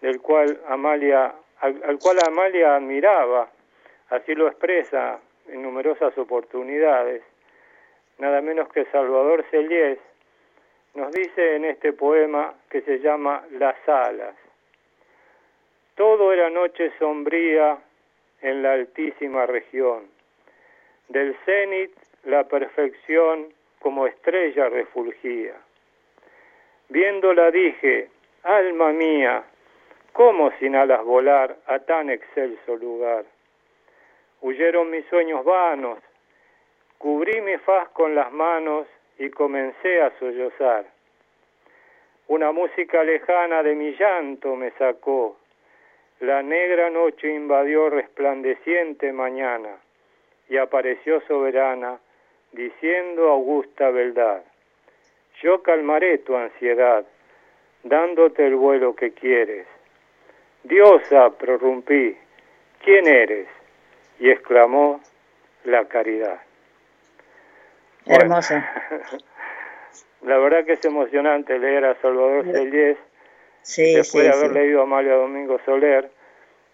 del 0.02 0.22
cual 0.22 0.60
Amalia, 0.68 1.34
al, 1.60 2.00
cual 2.00 2.18
Amalia 2.28 2.76
admiraba, 2.76 3.50
así 4.10 4.36
lo 4.36 4.48
expresa 4.48 5.20
en 5.48 5.62
numerosas 5.62 6.18
oportunidades, 6.18 7.22
nada 8.18 8.42
menos 8.42 8.70
que 8.70 8.86
Salvador 8.86 9.46
Celiés, 9.52 10.00
nos 10.96 11.12
dice 11.12 11.56
en 11.56 11.66
este 11.66 11.94
poema 11.94 12.54
que 12.70 12.82
se 12.82 13.00
llama 13.00 13.44
Las 13.52 13.76
alas. 13.88 14.36
Todo 15.96 16.32
era 16.32 16.50
noche 16.50 16.92
sombría 17.00 17.78
en 18.42 18.62
la 18.62 18.74
altísima 18.74 19.46
región. 19.46 20.04
Del 21.10 21.36
cenit 21.46 21.92
la 22.26 22.44
perfección 22.46 23.54
como 23.80 24.08
estrella 24.08 24.70
refulgía. 24.70 25.56
Viéndola 26.90 27.52
dije, 27.52 28.10
alma 28.44 28.92
mía, 28.92 29.44
¿cómo 30.14 30.52
sin 30.60 30.76
alas 30.76 31.04
volar 31.04 31.58
a 31.68 31.80
tan 31.80 32.10
excelso 32.10 32.76
lugar? 32.78 33.26
Huyeron 34.44 34.90
mis 34.90 35.06
sueños 35.06 35.46
vanos, 35.46 36.00
cubrí 36.98 37.40
mi 37.40 37.56
faz 37.60 37.88
con 37.92 38.14
las 38.14 38.30
manos 38.34 38.86
y 39.18 39.30
comencé 39.30 40.02
a 40.02 40.12
sollozar. 40.20 40.84
Una 42.28 42.52
música 42.52 43.06
lejana 43.06 43.64
de 43.64 43.74
mi 43.74 43.96
llanto 43.96 44.58
me 44.58 44.72
sacó, 44.72 45.38
la 46.20 46.44
negra 46.44 46.90
noche 46.90 47.34
invadió 47.34 47.90
resplandeciente 47.90 49.14
mañana 49.14 49.78
y 50.50 50.58
apareció 50.58 51.22
soberana 51.22 52.00
diciendo 52.52 53.30
augusta 53.30 53.92
verdad, 53.92 54.44
yo 55.42 55.64
calmaré 55.64 56.18
tu 56.18 56.36
ansiedad, 56.36 57.06
dándote 57.84 58.46
el 58.46 58.56
vuelo 58.56 58.94
que 58.94 59.14
quieres. 59.14 59.68
Diosa, 60.64 61.30
prorrumpí, 61.30 62.18
¿quién 62.84 63.08
eres? 63.08 63.48
Y 64.24 64.30
exclamó 64.30 65.02
la 65.66 65.86
caridad. 65.90 66.40
Hermoso. 68.06 68.54
la 70.22 70.38
verdad 70.38 70.64
que 70.64 70.74
es 70.74 70.86
emocionante 70.86 71.60
leer 71.60 71.84
a 71.84 72.02
Salvador 72.02 72.46
Celiés. 72.46 72.98
Sí, 73.64 73.94
después 73.94 74.24
de 74.24 74.32
haber 74.32 74.54
leído 74.54 74.80
a 74.80 74.84
Amalia 74.84 75.16
Domingo 75.16 75.60
Soler, 75.66 76.10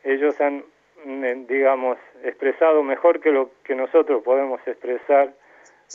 ellos 0.03 0.39
han, 0.39 0.63
mm, 1.05 1.47
digamos, 1.47 1.97
expresado 2.23 2.83
mejor 2.83 3.19
que 3.19 3.31
lo 3.31 3.49
que 3.63 3.73
nosotros 3.73 4.21
podemos 4.23 4.61
expresar 4.67 5.33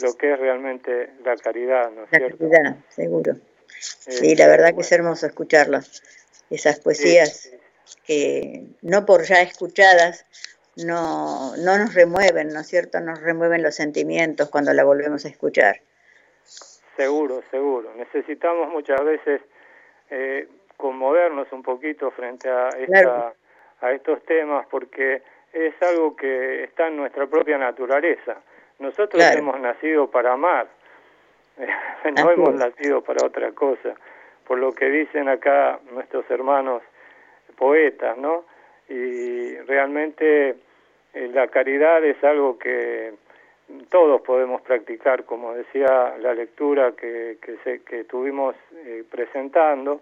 lo 0.03 0.13
que 0.15 0.33
es 0.33 0.41
realmente 0.41 1.11
la 1.25 1.37
caridad, 1.37 1.89
¿no 1.93 2.03
es 2.03 2.11
la 2.11 2.31
caridad, 2.31 2.77
seguro. 2.89 3.35
Sí, 3.79 4.35
la 4.35 4.49
verdad 4.49 4.75
que 4.75 4.81
es 4.81 4.91
hermoso 4.91 5.27
escucharlas, 5.27 6.03
esas 6.51 6.81
poesías 6.81 7.53
que 8.05 8.65
no 8.83 9.07
por 9.07 9.23
ya 9.23 9.41
escuchadas 9.41 10.27
no, 10.77 11.57
no 11.57 11.79
nos 11.79 11.95
remueven, 11.95 12.49
¿no 12.49 12.61
es 12.61 12.66
cierto? 12.66 13.01
Nos 13.01 13.20
remueven 13.20 13.62
los 13.62 13.75
sentimientos 13.75 14.51
cuando 14.51 14.72
la 14.72 14.85
volvemos 14.85 15.25
a 15.25 15.29
escuchar. 15.29 15.77
Seguro, 16.97 17.43
seguro. 17.51 17.93
Necesitamos 17.97 18.68
muchas 18.70 19.03
veces 19.05 19.41
eh, 20.11 20.49
conmovernos 20.77 21.51
un 21.53 21.62
poquito 21.62 22.11
frente 22.11 22.49
a, 22.49 22.68
esta, 22.70 23.33
a 23.81 23.93
estos 23.93 24.22
temas 24.25 24.66
porque 24.70 25.22
es 25.53 25.75
algo 25.83 26.16
que 26.16 26.64
está 26.64 26.89
en 26.89 26.97
nuestra 26.97 27.27
propia 27.27 27.59
naturaleza 27.59 28.37
nosotros 28.79 29.22
hemos 29.22 29.61
nacido 29.61 30.11
para 30.11 30.33
amar, 30.33 30.66
no 32.16 32.31
hemos 32.31 32.55
nacido 32.55 33.03
para 33.03 33.25
otra 33.25 33.53
cosa, 33.53 33.95
por 34.47 34.59
lo 34.59 34.72
que 34.72 34.87
dicen 34.91 35.29
acá 35.29 35.79
nuestros 35.93 36.29
hermanos 36.31 36.83
poetas, 37.57 38.18
¿no? 38.18 38.45
Y 38.89 39.57
realmente 39.61 40.57
eh, 41.14 41.30
la 41.32 41.49
caridad 41.49 42.05
es 42.05 42.22
algo 42.22 42.59
que 42.59 43.14
todos 43.89 44.20
podemos 44.22 44.61
practicar, 44.62 45.24
como 45.24 45.55
decía 45.55 46.14
la 46.20 46.35
lectura 46.35 46.93
que, 46.93 47.39
que, 47.41 47.57
se, 47.64 47.82
que 47.82 48.01
estuvimos 48.01 48.55
eh, 48.85 49.05
presentando, 49.11 50.01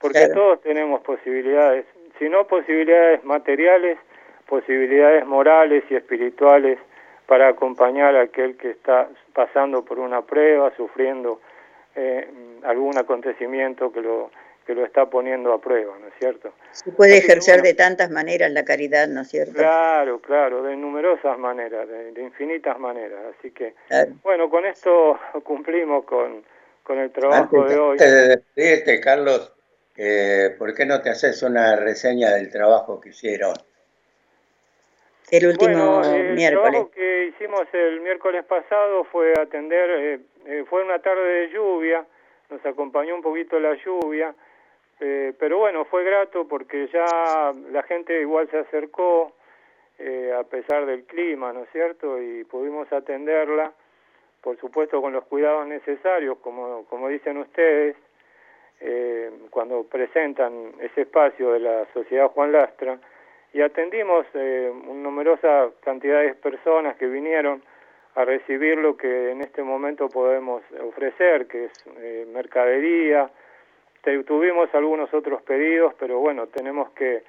porque 0.00 0.28
todos 0.28 0.60
tenemos 0.62 1.02
posibilidades, 1.02 1.86
si 2.18 2.28
no 2.28 2.46
posibilidades 2.46 3.24
materiales, 3.24 3.98
posibilidades 4.46 5.26
morales 5.26 5.84
y 5.90 5.96
espirituales 5.96 6.78
para 7.26 7.48
acompañar 7.48 8.14
a 8.16 8.22
aquel 8.22 8.56
que 8.56 8.70
está 8.70 9.08
pasando 9.32 9.84
por 9.84 9.98
una 9.98 10.22
prueba, 10.22 10.72
sufriendo 10.76 11.40
eh, 11.96 12.28
algún 12.64 12.96
acontecimiento 12.98 13.92
que 13.92 14.02
lo, 14.02 14.30
que 14.64 14.74
lo 14.74 14.84
está 14.84 15.06
poniendo 15.06 15.52
a 15.52 15.60
prueba, 15.60 15.96
¿no 15.98 16.08
es 16.08 16.14
cierto? 16.18 16.52
Se 16.72 16.90
puede 16.90 17.18
ejercer 17.18 17.62
de 17.62 17.74
tantas 17.74 18.10
maneras 18.10 18.50
la 18.50 18.64
caridad, 18.64 19.08
¿no 19.08 19.22
es 19.22 19.28
cierto? 19.28 19.54
Claro, 19.54 20.20
claro, 20.20 20.62
de 20.62 20.76
numerosas 20.76 21.38
maneras, 21.38 21.88
de, 21.88 22.22
infinitas 22.22 22.78
maneras. 22.78 23.34
Así 23.38 23.50
que, 23.50 23.74
bueno, 24.22 24.48
con 24.48 24.66
esto 24.66 25.18
cumplimos 25.44 26.04
con, 26.04 26.44
con 26.82 26.98
el 26.98 27.10
trabajo 27.10 27.64
de 27.64 27.78
hoy. 27.78 27.98
Antes 28.00 28.86
de 28.86 29.00
Carlos, 29.00 29.52
eh, 29.96 30.54
¿por 30.58 30.74
qué 30.74 30.86
no 30.86 31.00
te 31.00 31.10
haces 31.10 31.42
una 31.42 31.76
reseña 31.76 32.30
del 32.32 32.50
trabajo 32.50 33.00
que 33.00 33.10
hicieron? 33.10 33.54
el 35.30 35.46
último 35.46 36.02
el 36.04 36.34
miércoles. 36.34 36.70
trabajo 36.70 36.90
que 36.90 37.26
hicimos 37.26 37.62
el 37.72 38.00
miércoles 38.00 38.44
pasado 38.44 39.04
fue 39.04 39.32
atender, 39.40 39.90
eh, 39.90 40.20
eh, 40.46 40.64
fue 40.68 40.84
una 40.84 40.98
tarde 40.98 41.22
de 41.22 41.50
lluvia, 41.50 42.04
nos 42.50 42.64
acompañó 42.66 43.14
un 43.14 43.22
poquito 43.22 43.58
la 43.58 43.74
lluvia, 43.74 44.34
eh, 45.00 45.32
pero 45.38 45.58
bueno, 45.58 45.84
fue 45.84 46.04
grato 46.04 46.46
porque 46.46 46.88
ya 46.88 47.52
la 47.70 47.82
gente 47.84 48.20
igual 48.20 48.48
se 48.50 48.58
acercó 48.58 49.32
a 49.96 50.42
pesar 50.42 50.86
del 50.86 51.04
clima, 51.04 51.52
¿no 51.52 51.62
es 51.62 51.70
cierto? 51.70 52.20
Y 52.20 52.42
pudimos 52.44 52.92
atenderla, 52.92 53.72
por 54.42 54.58
supuesto 54.58 55.00
con 55.00 55.12
los 55.12 55.24
cuidados 55.24 55.66
necesarios, 55.68 56.36
como, 56.38 56.84
como 56.86 57.08
dicen 57.08 57.38
ustedes, 57.38 57.96
cuando 59.50 59.84
presentan 59.84 60.72
ese 60.80 61.02
espacio 61.02 61.52
de 61.52 61.60
la 61.60 61.86
Sociedad 61.94 62.28
Juan 62.28 62.50
Lastra, 62.50 62.98
y 63.54 63.62
atendimos 63.62 64.26
eh, 64.34 64.70
una 64.88 65.02
numerosa 65.04 65.70
cantidad 65.80 66.20
de 66.20 66.34
personas 66.34 66.96
que 66.96 67.06
vinieron 67.06 67.62
a 68.16 68.24
recibir 68.24 68.76
lo 68.78 68.96
que 68.96 69.30
en 69.30 69.42
este 69.42 69.62
momento 69.62 70.08
podemos 70.08 70.62
ofrecer, 70.82 71.46
que 71.46 71.66
es 71.66 71.72
eh, 71.98 72.26
mercadería. 72.32 73.30
Tuvimos 74.26 74.74
algunos 74.74 75.12
otros 75.12 75.42
pedidos, 75.42 75.94
pero 75.98 76.18
bueno, 76.18 76.46
tenemos 76.46 76.90
que, 76.90 77.22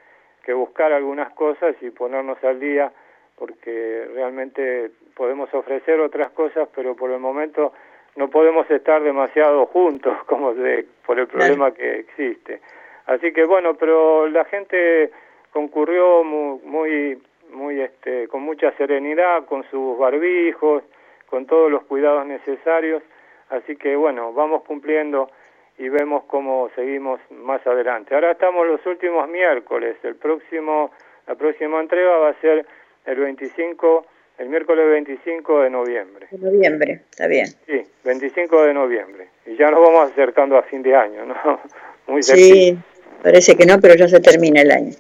que 0.44 0.54
buscar 0.54 0.94
algunas 0.94 1.34
cosas 1.34 1.76
y 1.82 1.90
ponernos 1.90 2.44
al 2.44 2.60
día 2.60 2.92
porque 3.38 4.08
realmente 4.14 4.92
podemos 5.16 5.54
ofrecer 5.54 6.00
otras 6.00 6.32
cosas, 6.32 6.70
pero 6.74 6.96
por 6.96 7.12
el 7.12 7.20
momento 7.20 7.74
no 8.16 8.30
podemos 8.30 8.70
estar 8.72 9.04
demasiado 9.04 9.66
juntos 9.68 10.18
como 10.26 10.54
de, 10.54 10.86
por 11.06 11.20
el 11.20 11.28
problema 11.28 11.72
que 11.72 12.00
existe. 12.00 12.62
Así 13.06 13.32
que 13.34 13.46
bueno, 13.46 13.76
pero 13.76 14.28
la 14.28 14.46
gente 14.46 15.12
concurrió 15.52 16.24
muy, 16.24 17.22
muy, 17.52 17.82
este, 17.82 18.28
con 18.28 18.42
mucha 18.42 18.72
serenidad, 18.74 19.46
con 19.46 19.64
sus 19.70 19.98
barbijos, 19.98 20.84
con 21.30 21.46
todos 21.46 21.72
los 21.72 21.84
cuidados 21.84 22.26
necesarios, 22.26 23.04
así 23.50 23.76
que 23.76 23.96
bueno, 23.96 24.34
vamos 24.34 24.64
cumpliendo 24.64 25.30
y 25.78 25.90
vemos 25.90 26.24
cómo 26.28 26.70
seguimos 26.76 27.20
más 27.32 27.66
adelante. 27.68 28.16
Ahora 28.16 28.32
estamos 28.32 28.66
los 28.66 28.86
últimos 28.86 29.28
miércoles, 29.28 29.98
el 30.04 30.16
próximo, 30.16 30.92
la 31.28 31.36
próxima 31.36 31.82
entrega 31.82 32.18
va 32.18 32.30
a 32.30 32.42
ser 32.42 32.66
el 33.06 33.16
25, 33.18 34.06
el 34.38 34.50
miércoles 34.50 34.86
25 34.90 35.62
de 35.62 35.70
noviembre. 35.70 36.28
De 36.32 36.52
noviembre, 36.52 37.02
está 37.10 37.28
bien. 37.28 37.48
Sí, 37.66 37.84
25 38.04 38.64
de 38.64 38.74
noviembre. 38.74 39.28
Y 39.46 39.58
ya 39.58 39.70
nos 39.70 39.82
vamos 39.82 40.12
acercando 40.12 40.58
a 40.58 40.64
fin 40.64 40.82
de 40.82 40.96
año, 40.96 41.26
¿no? 41.26 41.36
Muy 42.08 42.24
Sí, 42.24 42.78
parece 43.22 43.56
que 43.56 43.66
no, 43.66 43.80
pero 43.80 43.96
ya 43.96 44.08
se 44.08 44.20
termina 44.20 44.62
el 44.62 44.72
año. 44.72 44.92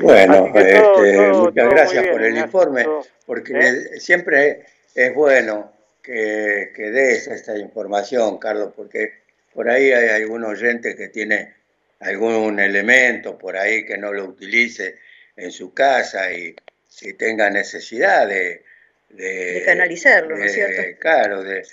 Bueno, 0.00 0.50
este, 0.54 1.28
muchas 1.32 1.68
gracias 1.68 2.06
por 2.08 2.22
el 2.22 2.36
informe, 2.36 2.84
porque 3.24 3.52
¿eh? 3.52 4.00
siempre 4.00 4.64
es 4.94 5.14
bueno 5.14 5.70
que, 6.02 6.72
que, 6.74 6.90
des 6.90 7.28
esta 7.28 7.56
información, 7.56 8.38
Carlos, 8.38 8.72
porque 8.74 9.25
por 9.56 9.70
ahí 9.70 9.90
hay 9.90 10.10
algún 10.10 10.44
oyente 10.44 10.94
que 10.94 11.08
tiene 11.08 11.54
algún 12.00 12.60
elemento 12.60 13.38
por 13.38 13.56
ahí 13.56 13.86
que 13.86 13.96
no 13.96 14.12
lo 14.12 14.26
utilice 14.26 14.98
en 15.34 15.50
su 15.50 15.72
casa 15.72 16.30
y 16.30 16.54
si 16.86 17.14
tenga 17.14 17.48
necesidad 17.48 18.28
de... 18.28 18.62
De, 19.08 19.62
canalizarlo, 19.64 20.36
¿no 20.36 20.44
es 20.44 20.52
cierto? 20.52 20.82
Claro, 21.00 21.42
de, 21.42 21.64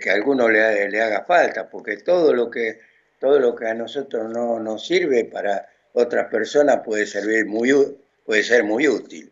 que 0.00 0.10
a 0.10 0.14
alguno 0.14 0.48
le, 0.48 0.88
le 0.88 1.00
haga 1.00 1.24
falta, 1.24 1.70
porque 1.70 1.98
todo 1.98 2.34
lo 2.34 2.50
que, 2.50 2.80
todo 3.20 3.38
lo 3.38 3.54
que 3.54 3.68
a 3.68 3.74
nosotros 3.74 4.28
no 4.28 4.58
nos 4.58 4.86
sirve 4.86 5.24
para 5.24 5.68
otras 5.92 6.28
personas 6.30 6.80
puede 6.84 7.06
servir 7.06 7.46
muy 7.46 7.72
puede 8.24 8.42
ser 8.42 8.64
muy 8.64 8.88
útil. 8.88 9.30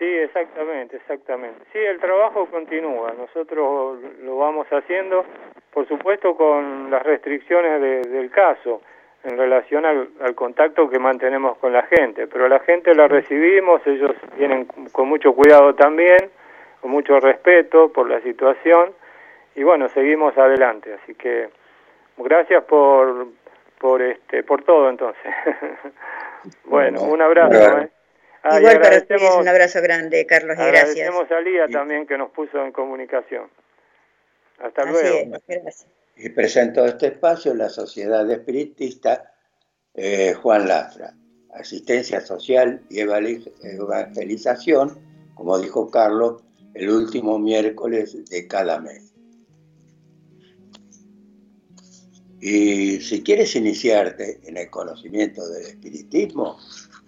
Sí, 0.00 0.06
exactamente, 0.06 0.96
exactamente. 0.96 1.60
Sí, 1.74 1.78
el 1.78 2.00
trabajo 2.00 2.46
continúa. 2.46 3.12
Nosotros 3.12 3.98
lo 4.22 4.38
vamos 4.38 4.66
haciendo, 4.68 5.26
por 5.74 5.86
supuesto, 5.86 6.34
con 6.34 6.90
las 6.90 7.02
restricciones 7.02 8.08
del 8.10 8.30
caso 8.30 8.80
en 9.24 9.36
relación 9.36 9.84
al, 9.84 10.08
al, 10.22 10.34
contacto 10.34 10.88
que 10.88 10.98
mantenemos 10.98 11.58
con 11.58 11.74
la 11.74 11.82
gente. 11.82 12.26
Pero 12.28 12.48
la 12.48 12.60
gente 12.60 12.94
la 12.94 13.08
recibimos, 13.08 13.86
ellos 13.86 14.12
vienen 14.38 14.66
con 14.90 15.06
mucho 15.06 15.34
cuidado 15.34 15.74
también, 15.74 16.30
con 16.80 16.90
mucho 16.92 17.20
respeto 17.20 17.92
por 17.92 18.08
la 18.08 18.22
situación 18.22 18.94
y 19.54 19.62
bueno, 19.64 19.90
seguimos 19.90 20.34
adelante. 20.38 20.94
Así 20.94 21.14
que 21.14 21.50
gracias 22.16 22.64
por, 22.64 23.26
por 23.78 24.00
este 24.00 24.44
por 24.44 24.62
todo 24.62 24.88
entonces. 24.88 25.30
bueno, 26.64 27.02
un 27.02 27.20
abrazo. 27.20 27.80
¿eh? 27.80 27.90
Ah, 28.42 28.58
Igual 28.58 28.80
para 28.80 28.96
ustedes 28.98 29.30
un 29.38 29.48
abrazo 29.48 29.82
grande, 29.82 30.24
Carlos, 30.26 30.56
y 30.56 30.62
gracias. 30.62 31.08
Agradecemos 31.08 31.30
a 31.30 31.40
Lía 31.40 31.68
también 31.68 32.06
que 32.06 32.16
nos 32.16 32.30
puso 32.30 32.64
en 32.64 32.72
comunicación. 32.72 33.50
Hasta 34.58 34.84
luego. 34.84 35.38
Y 36.16 36.28
presento 36.30 36.84
este 36.84 37.08
espacio 37.08 37.54
la 37.54 37.68
Sociedad 37.68 38.30
Espiritista 38.30 39.32
eh, 39.94 40.34
Juan 40.34 40.68
Lafra, 40.68 41.14
Asistencia 41.54 42.20
Social 42.20 42.82
y 42.88 43.00
Evangelización, 43.00 44.98
como 45.34 45.58
dijo 45.58 45.90
Carlos, 45.90 46.42
el 46.74 46.90
último 46.90 47.38
miércoles 47.38 48.24
de 48.30 48.46
cada 48.46 48.78
mes. 48.80 49.12
Y 52.40 53.00
si 53.00 53.22
quieres 53.22 53.54
iniciarte 53.56 54.40
en 54.44 54.56
el 54.56 54.70
conocimiento 54.70 55.46
del 55.48 55.66
espiritismo, 55.66 56.58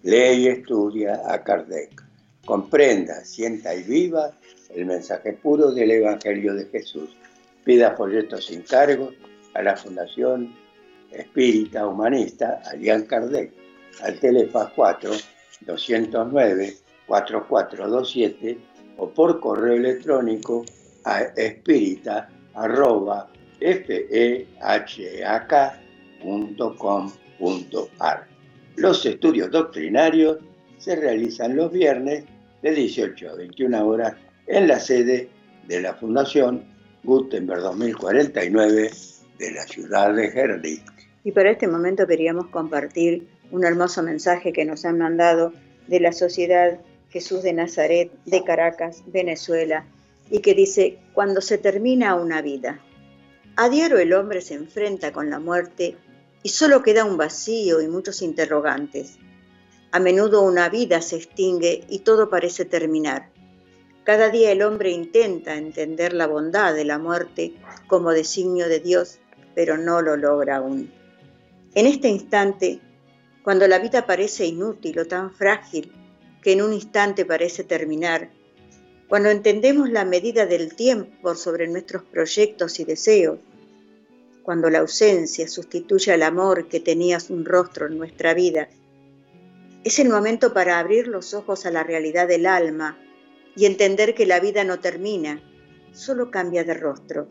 lee 0.02 0.44
y 0.44 0.48
estudia 0.48 1.22
a 1.26 1.42
Kardec. 1.42 2.02
Comprenda, 2.44 3.24
sienta 3.24 3.74
y 3.74 3.82
viva 3.82 4.32
el 4.74 4.86
mensaje 4.86 5.32
puro 5.32 5.70
del 5.70 5.90
Evangelio 5.90 6.54
de 6.54 6.66
Jesús. 6.66 7.16
Pida 7.64 7.96
folletos 7.96 8.46
sin 8.46 8.62
cargo 8.62 9.10
a 9.54 9.62
la 9.62 9.76
Fundación 9.76 10.54
Espírita 11.12 11.86
Humanista 11.86 12.62
Alian 12.70 13.04
Kardec 13.04 13.52
al 14.02 14.18
teléfono 14.18 14.70
4 14.74 15.10
209 15.66 16.76
4427 17.06 18.58
o 18.96 19.08
por 19.08 19.40
correo 19.40 19.74
electrónico 19.74 20.64
a 21.04 21.22
espírita. 21.22 22.28
Los 28.76 29.04
estudios 29.06 29.50
doctrinarios 29.50 30.38
se 30.78 30.96
realizan 30.96 31.56
los 31.56 31.70
viernes 31.70 32.24
de 32.62 32.70
18 32.72 33.30
a 33.30 33.34
21 33.34 33.86
horas 33.86 34.14
en 34.46 34.66
la 34.66 34.80
sede 34.80 35.28
de 35.68 35.80
la 35.80 35.94
Fundación 35.94 36.64
Gutenberg 37.04 37.60
2049 37.60 38.90
de 39.38 39.50
la 39.52 39.62
ciudad 39.64 40.14
de 40.14 40.26
Herlick. 40.26 40.82
Y 41.24 41.32
para 41.32 41.50
este 41.50 41.68
momento 41.68 42.06
queríamos 42.06 42.48
compartir 42.48 43.28
un 43.50 43.64
hermoso 43.64 44.02
mensaje 44.02 44.52
que 44.52 44.64
nos 44.64 44.84
han 44.84 44.98
mandado 44.98 45.52
de 45.86 46.00
la 46.00 46.12
Sociedad 46.12 46.80
Jesús 47.10 47.42
de 47.42 47.52
Nazaret 47.52 48.10
de 48.24 48.42
Caracas, 48.42 49.02
Venezuela, 49.06 49.84
y 50.30 50.40
que 50.40 50.54
dice, 50.54 50.98
cuando 51.12 51.42
se 51.42 51.58
termina 51.58 52.14
una 52.14 52.40
vida, 52.40 52.80
a 53.56 53.68
diario 53.68 53.98
el 53.98 54.14
hombre 54.14 54.40
se 54.40 54.54
enfrenta 54.54 55.12
con 55.12 55.28
la 55.28 55.38
muerte 55.38 55.96
y 56.42 56.48
solo 56.48 56.82
queda 56.82 57.04
un 57.04 57.16
vacío 57.16 57.80
y 57.80 57.88
muchos 57.88 58.22
interrogantes. 58.22 59.18
A 59.90 60.00
menudo 60.00 60.42
una 60.42 60.68
vida 60.68 61.02
se 61.02 61.16
extingue 61.16 61.84
y 61.88 62.00
todo 62.00 62.30
parece 62.30 62.64
terminar. 62.64 63.30
Cada 64.04 64.30
día 64.30 64.50
el 64.50 64.62
hombre 64.62 64.90
intenta 64.90 65.56
entender 65.56 66.12
la 66.12 66.26
bondad 66.26 66.74
de 66.74 66.84
la 66.84 66.98
muerte 66.98 67.54
como 67.86 68.10
designio 68.10 68.68
de 68.68 68.80
Dios, 68.80 69.18
pero 69.54 69.78
no 69.78 70.02
lo 70.02 70.16
logra 70.16 70.56
aún. 70.56 70.90
En 71.74 71.86
este 71.86 72.08
instante, 72.08 72.80
cuando 73.44 73.68
la 73.68 73.78
vida 73.78 74.06
parece 74.06 74.46
inútil 74.46 74.98
o 74.98 75.06
tan 75.06 75.32
frágil 75.32 75.92
que 76.42 76.52
en 76.52 76.62
un 76.62 76.72
instante 76.72 77.24
parece 77.24 77.62
terminar, 77.62 78.30
cuando 79.08 79.28
entendemos 79.30 79.90
la 79.90 80.04
medida 80.04 80.46
del 80.46 80.74
tiempo 80.74 81.34
sobre 81.34 81.68
nuestros 81.68 82.02
proyectos 82.02 82.80
y 82.80 82.84
deseos, 82.84 83.38
cuando 84.42 84.70
la 84.70 84.80
ausencia 84.80 85.48
sustituye 85.48 86.12
al 86.12 86.22
amor 86.22 86.68
que 86.68 86.80
tenías 86.80 87.30
un 87.30 87.44
rostro 87.44 87.86
en 87.86 87.98
nuestra 87.98 88.34
vida, 88.34 88.68
es 89.84 89.98
el 89.98 90.08
momento 90.08 90.52
para 90.52 90.78
abrir 90.78 91.08
los 91.08 91.34
ojos 91.34 91.66
a 91.66 91.70
la 91.70 91.82
realidad 91.82 92.28
del 92.28 92.46
alma 92.46 92.98
y 93.56 93.66
entender 93.66 94.14
que 94.14 94.26
la 94.26 94.40
vida 94.40 94.64
no 94.64 94.80
termina, 94.80 95.42
solo 95.92 96.30
cambia 96.30 96.64
de 96.64 96.74
rostro. 96.74 97.28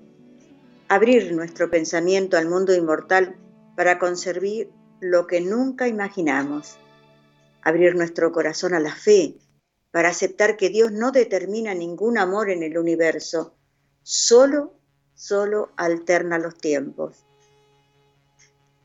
Abrir 0.88 1.34
nuestro 1.34 1.70
pensamiento 1.70 2.38
al 2.38 2.50
mundo 2.50 2.76
inmortal 2.76 3.38
para 3.76 3.98
conservar 3.98 4.68
lo 5.00 5.28
que 5.28 5.42
nunca 5.42 5.88
imaginamos. 5.88 6.78
Abrir 7.62 7.96
nuestro 7.96 8.32
corazón 8.32 8.74
a 8.74 8.80
la 8.80 8.94
fe 8.94 9.38
para 9.92 10.10
aceptar 10.10 10.58
que 10.58 10.70
Dios 10.70 10.92
no 10.92 11.12
determina 11.12 11.74
ningún 11.74 12.18
amor 12.18 12.50
en 12.50 12.64
el 12.64 12.78
universo, 12.78 13.56
solo, 14.04 14.74
solo 15.22 15.70
alterna 15.76 16.40
los 16.40 16.58
tiempos. 16.58 17.28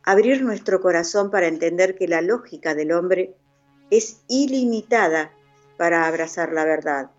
Abrir 0.03 0.43
nuestro 0.43 0.83
corazón 0.83 1.31
para 1.31 1.47
entender 1.47 1.95
que 1.95 2.09
la 2.09 2.21
lógica 2.21 2.75
del 2.75 2.93
hombre 2.93 3.35
es 3.91 4.21
ilimitada 4.29 5.33
para 5.79 6.07
abrazar 6.07 6.53
la 6.53 6.67
verdad, 6.67 7.11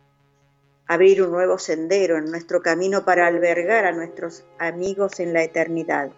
abrir 0.85 1.23
un 1.23 1.31
nuevo 1.31 1.57
sendero 1.57 2.19
en 2.19 2.25
nuestro 2.25 2.61
camino 2.61 3.05
para 3.05 3.25
albergar 3.25 3.85
a 3.85 3.91
nuestros 3.91 4.45
amigos 4.59 5.19
en 5.19 5.33
la 5.33 5.41
eternidad. 5.41 6.11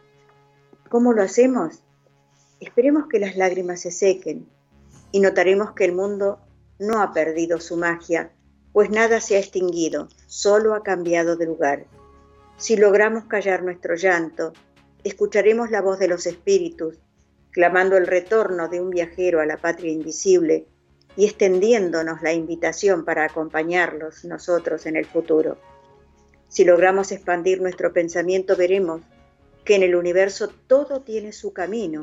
¿Cómo 0.89 1.13
lo 1.13 1.23
hacemos? 1.23 1.81
Esperemos 2.59 3.07
que 3.07 3.19
las 3.19 3.37
lágrimas 3.37 3.79
se 3.79 3.91
sequen 3.91 4.45
y 5.13 5.21
notaremos 5.21 5.71
que 5.71 5.85
el 5.85 5.93
mundo 5.93 6.41
no 6.79 7.01
ha 7.01 7.13
perdido 7.13 7.61
su 7.61 7.77
magia, 7.77 8.33
pues 8.73 8.89
nada 8.89 9.21
se 9.21 9.37
ha 9.37 9.39
extinguido, 9.39 10.09
solo 10.27 10.75
ha 10.75 10.83
cambiado 10.83 11.37
de 11.37 11.45
lugar. 11.45 11.85
Si 12.59 12.75
logramos 12.75 13.23
callar 13.23 13.63
nuestro 13.63 13.95
llanto, 13.95 14.51
escucharemos 15.05 15.71
la 15.71 15.81
voz 15.81 15.97
de 15.97 16.09
los 16.09 16.25
espíritus, 16.25 16.99
clamando 17.51 17.95
el 17.95 18.05
retorno 18.05 18.67
de 18.67 18.81
un 18.81 18.89
viajero 18.89 19.39
a 19.39 19.45
la 19.45 19.55
patria 19.55 19.93
invisible 19.93 20.67
y 21.15 21.23
extendiéndonos 21.23 22.21
la 22.21 22.33
invitación 22.33 23.05
para 23.05 23.23
acompañarlos 23.23 24.25
nosotros 24.25 24.85
en 24.87 24.97
el 24.97 25.05
futuro. 25.05 25.57
Si 26.49 26.65
logramos 26.65 27.13
expandir 27.13 27.61
nuestro 27.61 27.93
pensamiento, 27.93 28.57
veremos 28.57 29.03
que 29.63 29.75
en 29.75 29.83
el 29.83 29.95
universo 29.95 30.49
todo 30.49 30.99
tiene 30.99 31.31
su 31.31 31.53
camino, 31.53 32.01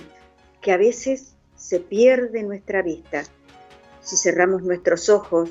que 0.63 0.73
a 0.73 0.79
veces 0.79 1.37
se 1.55 1.81
pierde 1.81 2.43
nuestra 2.43 2.81
vista. 2.81 3.25
Si 4.01 4.17
cerramos 4.17 4.63
nuestros 4.63 5.11
ojos, 5.11 5.51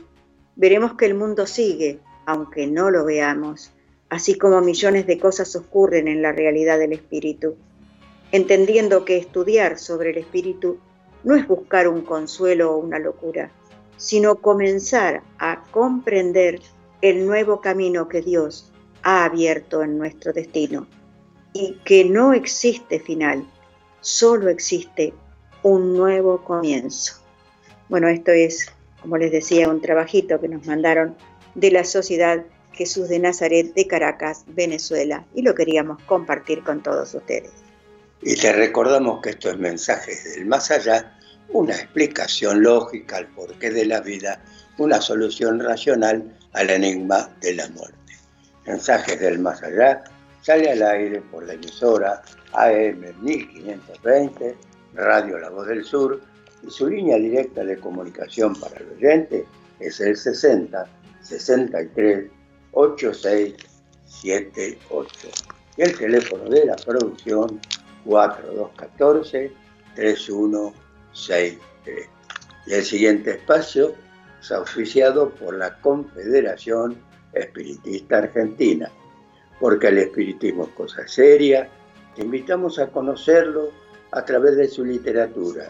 veremos 0.55 0.95
que 0.95 1.05
el 1.05 1.13
mundo 1.13 1.45
sigue, 1.45 1.99
aunque 2.25 2.65
no 2.65 2.89
lo 2.89 3.05
veamos, 3.05 3.71
así 4.09 4.37
como 4.37 4.61
millones 4.61 5.07
de 5.07 5.19
cosas 5.19 5.55
ocurren 5.55 6.07
en 6.07 6.21
la 6.21 6.31
realidad 6.31 6.79
del 6.79 6.93
espíritu, 6.93 7.55
entendiendo 8.31 9.05
que 9.05 9.17
estudiar 9.17 9.77
sobre 9.77 10.11
el 10.11 10.17
espíritu 10.17 10.77
no 11.23 11.35
es 11.35 11.47
buscar 11.47 11.87
un 11.87 12.01
consuelo 12.01 12.73
o 12.73 12.77
una 12.77 12.99
locura, 12.99 13.51
sino 13.97 14.35
comenzar 14.35 15.23
a 15.39 15.63
comprender 15.71 16.61
el 17.01 17.25
nuevo 17.25 17.61
camino 17.61 18.07
que 18.07 18.21
Dios 18.21 18.71
ha 19.03 19.25
abierto 19.25 19.83
en 19.83 19.97
nuestro 19.97 20.33
destino 20.33 20.87
y 21.53 21.79
que 21.85 22.05
no 22.05 22.33
existe 22.33 22.99
final, 22.99 23.45
solo 24.01 24.49
existe 24.49 25.13
un 25.63 25.95
nuevo 25.95 26.43
comienzo. 26.43 27.15
Bueno, 27.87 28.07
esto 28.07 28.31
es, 28.31 28.71
como 29.01 29.17
les 29.17 29.31
decía, 29.31 29.69
un 29.69 29.81
trabajito 29.81 30.39
que 30.39 30.47
nos 30.47 30.65
mandaron 30.65 31.15
de 31.55 31.71
la 31.71 31.83
Sociedad 31.83 32.43
Jesús 32.75 33.07
de 33.09 33.19
Nazaret 33.19 33.73
de 33.73 33.87
Caracas, 33.87 34.43
Venezuela, 34.47 35.25
y 35.33 35.41
lo 35.41 35.55
queríamos 35.55 36.01
compartir 36.03 36.61
con 36.63 36.83
todos 36.83 37.13
ustedes. 37.13 37.51
Y 38.21 38.35
te 38.35 38.51
recordamos 38.51 39.21
que 39.21 39.31
esto 39.31 39.49
es 39.49 39.57
Mensajes 39.57 40.35
del 40.35 40.45
Más 40.45 40.71
Allá, 40.71 41.17
una 41.49 41.73
explicación 41.73 42.63
lógica 42.63 43.17
al 43.17 43.27
porqué 43.27 43.69
de 43.69 43.85
la 43.85 44.01
vida, 44.01 44.41
una 44.77 44.99
solución 44.99 45.59
racional 45.59 46.37
al 46.53 46.69
enigma 46.69 47.29
de 47.39 47.53
la 47.53 47.69
muerte. 47.69 47.95
Mensajes 48.65 49.19
del 49.19 49.39
Más 49.39 49.63
Allá 49.63 50.03
sale 50.41 50.71
al 50.71 50.83
aire 50.83 51.21
por 51.31 51.45
la 51.45 51.53
emisora 51.53 52.21
AM 52.53 53.05
1520, 53.21 54.55
Radio 54.95 55.37
La 55.39 55.49
Voz 55.49 55.67
del 55.67 55.83
Sur, 55.85 56.21
y 56.65 56.69
su 56.69 56.87
línea 56.87 57.17
directa 57.17 57.63
de 57.63 57.77
comunicación 57.77 58.55
para 58.55 58.77
el 58.77 58.89
oyente 58.97 59.45
es 59.79 59.99
el 59.99 60.17
60 60.17 60.87
63 61.25 62.29
8678 62.75 65.27
y 65.77 65.81
el 65.81 65.97
teléfono 65.97 66.49
de 66.49 66.65
la 66.65 66.75
producción 66.75 67.59
4214 68.05 69.51
3163. 69.95 72.09
Y 72.67 72.73
el 72.73 72.83
siguiente 72.83 73.31
espacio 73.31 73.95
es 74.41 74.51
auspiciado 74.51 75.29
por 75.29 75.55
la 75.55 75.79
Confederación 75.81 76.97
Espiritista 77.33 78.19
Argentina, 78.19 78.91
porque 79.59 79.87
el 79.87 79.97
espiritismo 79.99 80.65
es 80.65 80.69
cosa 80.69 81.07
seria, 81.07 81.69
te 82.15 82.23
invitamos 82.23 82.79
a 82.79 82.87
conocerlo 82.87 83.71
a 84.11 84.23
través 84.23 84.55
de 84.57 84.67
su 84.67 84.85
literatura. 84.85 85.67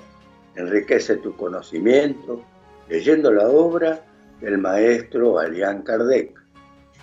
Enriquece 0.55 1.17
tu 1.17 1.35
conocimiento 1.35 2.41
leyendo 2.87 3.31
la 3.31 3.49
obra 3.49 4.03
del 4.41 4.57
maestro 4.57 5.39
Alián 5.39 5.83
Kardec 5.83 6.44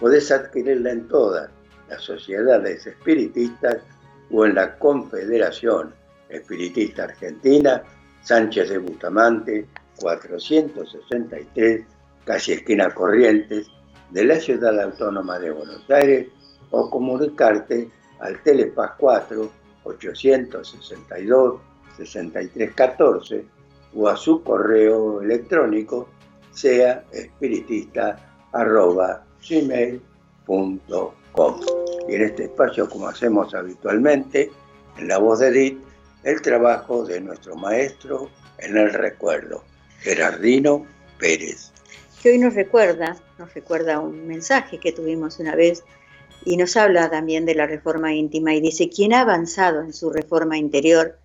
podés 0.03 0.33
adquirirla 0.33 0.91
en 0.91 1.07
todas 1.07 1.49
las 1.89 2.03
sociedades 2.03 2.85
espiritistas 2.89 3.77
o 4.33 4.45
en 4.45 4.57
la 4.57 4.77
Confederación 4.77 5.95
Espiritista 6.29 7.05
Argentina, 7.05 7.85
Sánchez 8.23 8.71
de 8.71 8.79
Bustamante, 8.79 9.69
463, 10.01 11.87
casi 12.25 12.55
esquina 12.55 12.93
Corrientes, 12.93 13.69
de 14.11 14.25
la 14.25 14.41
Ciudad 14.41 14.81
Autónoma 14.81 15.39
de 15.39 15.53
Buenos 15.53 15.89
Aires, 15.89 16.27
o 16.73 16.91
comunicarte 16.91 17.89
al 18.19 18.43
Telepaz 18.43 18.95
4 18.99 19.53
862 19.85 21.61
6314 21.97 23.45
o 23.95 24.09
a 24.09 24.17
su 24.17 24.43
correo 24.43 25.23
electrónico 25.23 26.09
sea 26.51 27.05
espiritista 27.13 28.17
gmail.com. 29.49 31.11
Y 32.09 32.15
en 32.15 32.23
este 32.23 32.45
espacio, 32.45 32.89
como 32.89 33.09
hacemos 33.09 33.55
habitualmente, 33.55 34.51
en 34.99 35.09
la 35.09 35.19
voz 35.19 35.39
de 35.41 35.49
Edith, 35.49 35.79
el 36.25 36.43
trabajo 36.43 37.05
de 37.05 37.21
nuestro 37.21 37.57
maestro 37.57 38.31
en 38.59 38.77
el 38.77 38.93
recuerdo, 38.93 39.65
Gerardino 40.01 40.87
Pérez. 41.19 41.73
Que 42.23 42.31
hoy 42.31 42.39
nos 42.39 42.55
recuerda, 42.55 43.17
nos 43.39 43.53
recuerda 43.55 43.99
un 43.99 44.27
mensaje 44.27 44.79
que 44.79 44.93
tuvimos 44.93 45.39
una 45.41 45.57
vez 45.57 45.83
y 46.45 46.57
nos 46.57 46.77
habla 46.77 47.11
también 47.11 47.45
de 47.45 47.55
la 47.55 47.67
reforma 47.67 48.15
íntima 48.15 48.55
y 48.55 48.61
dice, 48.61 48.89
quien 48.89 49.13
ha 49.13 49.23
avanzado 49.23 49.83
en 49.83 49.93
su 49.93 50.11
reforma 50.11 50.59
interior 50.59 51.19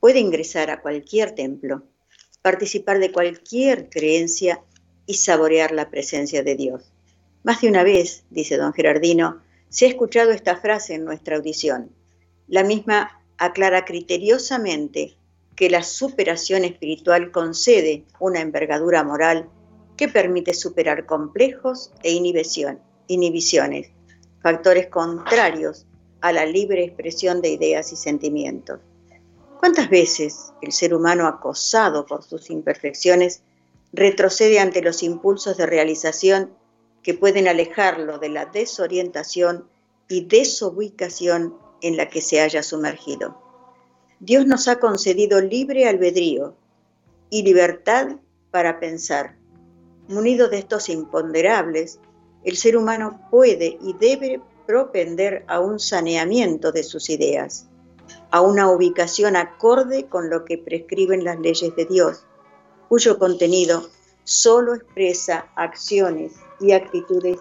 puede 0.00 0.18
ingresar 0.18 0.70
a 0.70 0.80
cualquier 0.80 1.34
templo, 1.34 1.84
participar 2.42 2.98
de 2.98 3.12
cualquier 3.12 3.88
creencia 3.88 4.60
y 5.06 5.14
saborear 5.14 5.72
la 5.72 5.90
presencia 5.90 6.42
de 6.42 6.56
Dios. 6.56 6.91
Más 7.44 7.60
de 7.60 7.68
una 7.68 7.82
vez, 7.82 8.24
dice 8.30 8.56
don 8.56 8.72
Gerardino, 8.72 9.42
se 9.68 9.86
ha 9.86 9.88
escuchado 9.88 10.30
esta 10.30 10.56
frase 10.56 10.94
en 10.94 11.04
nuestra 11.04 11.36
audición. 11.36 11.90
La 12.46 12.62
misma 12.62 13.22
aclara 13.38 13.84
criteriosamente 13.84 15.16
que 15.56 15.68
la 15.68 15.82
superación 15.82 16.64
espiritual 16.64 17.32
concede 17.32 18.04
una 18.20 18.40
envergadura 18.40 19.02
moral 19.02 19.48
que 19.96 20.08
permite 20.08 20.54
superar 20.54 21.04
complejos 21.04 21.92
e 22.02 22.12
inhibiciones, 22.12 23.90
factores 24.40 24.86
contrarios 24.86 25.86
a 26.20 26.32
la 26.32 26.46
libre 26.46 26.84
expresión 26.84 27.42
de 27.42 27.50
ideas 27.50 27.92
y 27.92 27.96
sentimientos. 27.96 28.80
¿Cuántas 29.58 29.90
veces 29.90 30.52
el 30.62 30.72
ser 30.72 30.94
humano 30.94 31.26
acosado 31.26 32.06
por 32.06 32.22
sus 32.22 32.50
imperfecciones 32.50 33.42
retrocede 33.92 34.58
ante 34.58 34.82
los 34.82 35.02
impulsos 35.02 35.56
de 35.56 35.66
realización 35.66 36.50
que 37.02 37.14
pueden 37.14 37.48
alejarlo 37.48 38.18
de 38.18 38.28
la 38.28 38.46
desorientación 38.46 39.68
y 40.08 40.24
desubicación 40.26 41.56
en 41.80 41.96
la 41.96 42.08
que 42.08 42.20
se 42.20 42.40
haya 42.40 42.62
sumergido. 42.62 43.40
Dios 44.20 44.46
nos 44.46 44.68
ha 44.68 44.78
concedido 44.78 45.40
libre 45.40 45.88
albedrío 45.88 46.54
y 47.28 47.42
libertad 47.42 48.16
para 48.50 48.78
pensar. 48.78 49.36
Munido 50.08 50.48
de 50.48 50.58
estos 50.58 50.88
imponderables, 50.88 51.98
el 52.44 52.56
ser 52.56 52.76
humano 52.76 53.20
puede 53.30 53.78
y 53.80 53.94
debe 53.94 54.40
propender 54.66 55.44
a 55.48 55.60
un 55.60 55.80
saneamiento 55.80 56.70
de 56.70 56.84
sus 56.84 57.10
ideas, 57.10 57.68
a 58.30 58.40
una 58.40 58.70
ubicación 58.70 59.34
acorde 59.34 60.06
con 60.06 60.30
lo 60.30 60.44
que 60.44 60.58
prescriben 60.58 61.24
las 61.24 61.38
leyes 61.40 61.74
de 61.74 61.84
Dios, 61.84 62.26
cuyo 62.88 63.18
contenido 63.18 63.88
solo 64.24 64.74
expresa 64.74 65.50
acciones 65.56 66.32
y 66.62 66.72
actitudes 66.72 67.38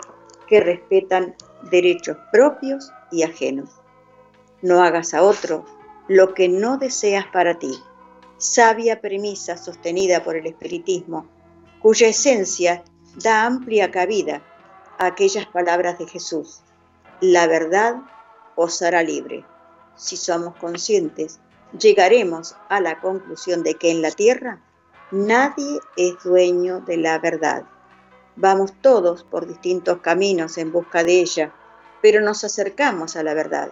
que 0.48 0.60
respetan 0.60 1.36
derechos 1.70 2.18
propios 2.32 2.92
y 3.12 3.24
ajenos. 3.24 3.70
No 4.62 4.84
hagas 4.84 5.14
a 5.14 5.24
otro 5.24 5.66
lo 6.08 6.34
que 6.34 6.50
no 6.50 6.78
deseas 6.78 7.26
para 7.28 7.58
ti. 7.58 7.72
Sabia 8.38 9.00
premisa 9.00 9.56
sostenida 9.56 10.24
por 10.24 10.36
el 10.36 10.48
espiritismo, 10.48 11.28
cuya 11.82 12.08
esencia 12.08 12.84
da 13.16 13.46
amplia 13.46 13.92
cabida 13.92 14.42
a 14.98 15.06
aquellas 15.08 15.46
palabras 15.46 16.00
de 16.00 16.08
Jesús. 16.08 16.62
La 17.22 17.48
verdad 17.48 18.02
os 18.56 18.82
hará 18.82 19.04
libre. 19.04 19.46
Si 19.96 20.18
somos 20.18 20.56
conscientes, 20.56 21.40
llegaremos 21.80 22.56
a 22.70 22.82
la 22.82 23.00
conclusión 23.00 23.64
de 23.64 23.76
que 23.76 23.92
en 23.92 24.02
la 24.02 24.12
tierra 24.12 24.62
nadie 25.12 25.80
es 25.96 26.16
dueño 26.24 26.82
de 26.82 26.98
la 26.98 27.20
verdad 27.20 27.66
Vamos 28.36 28.74
todos 28.82 29.24
por 29.24 29.48
distintos 29.48 30.00
caminos 30.00 30.58
en 30.58 30.72
busca 30.72 31.04
de 31.04 31.20
ella, 31.20 31.54
pero 32.02 32.22
nos 32.22 32.44
acercamos 32.44 33.16
a 33.16 33.24
la 33.24 33.34
verdad, 33.34 33.72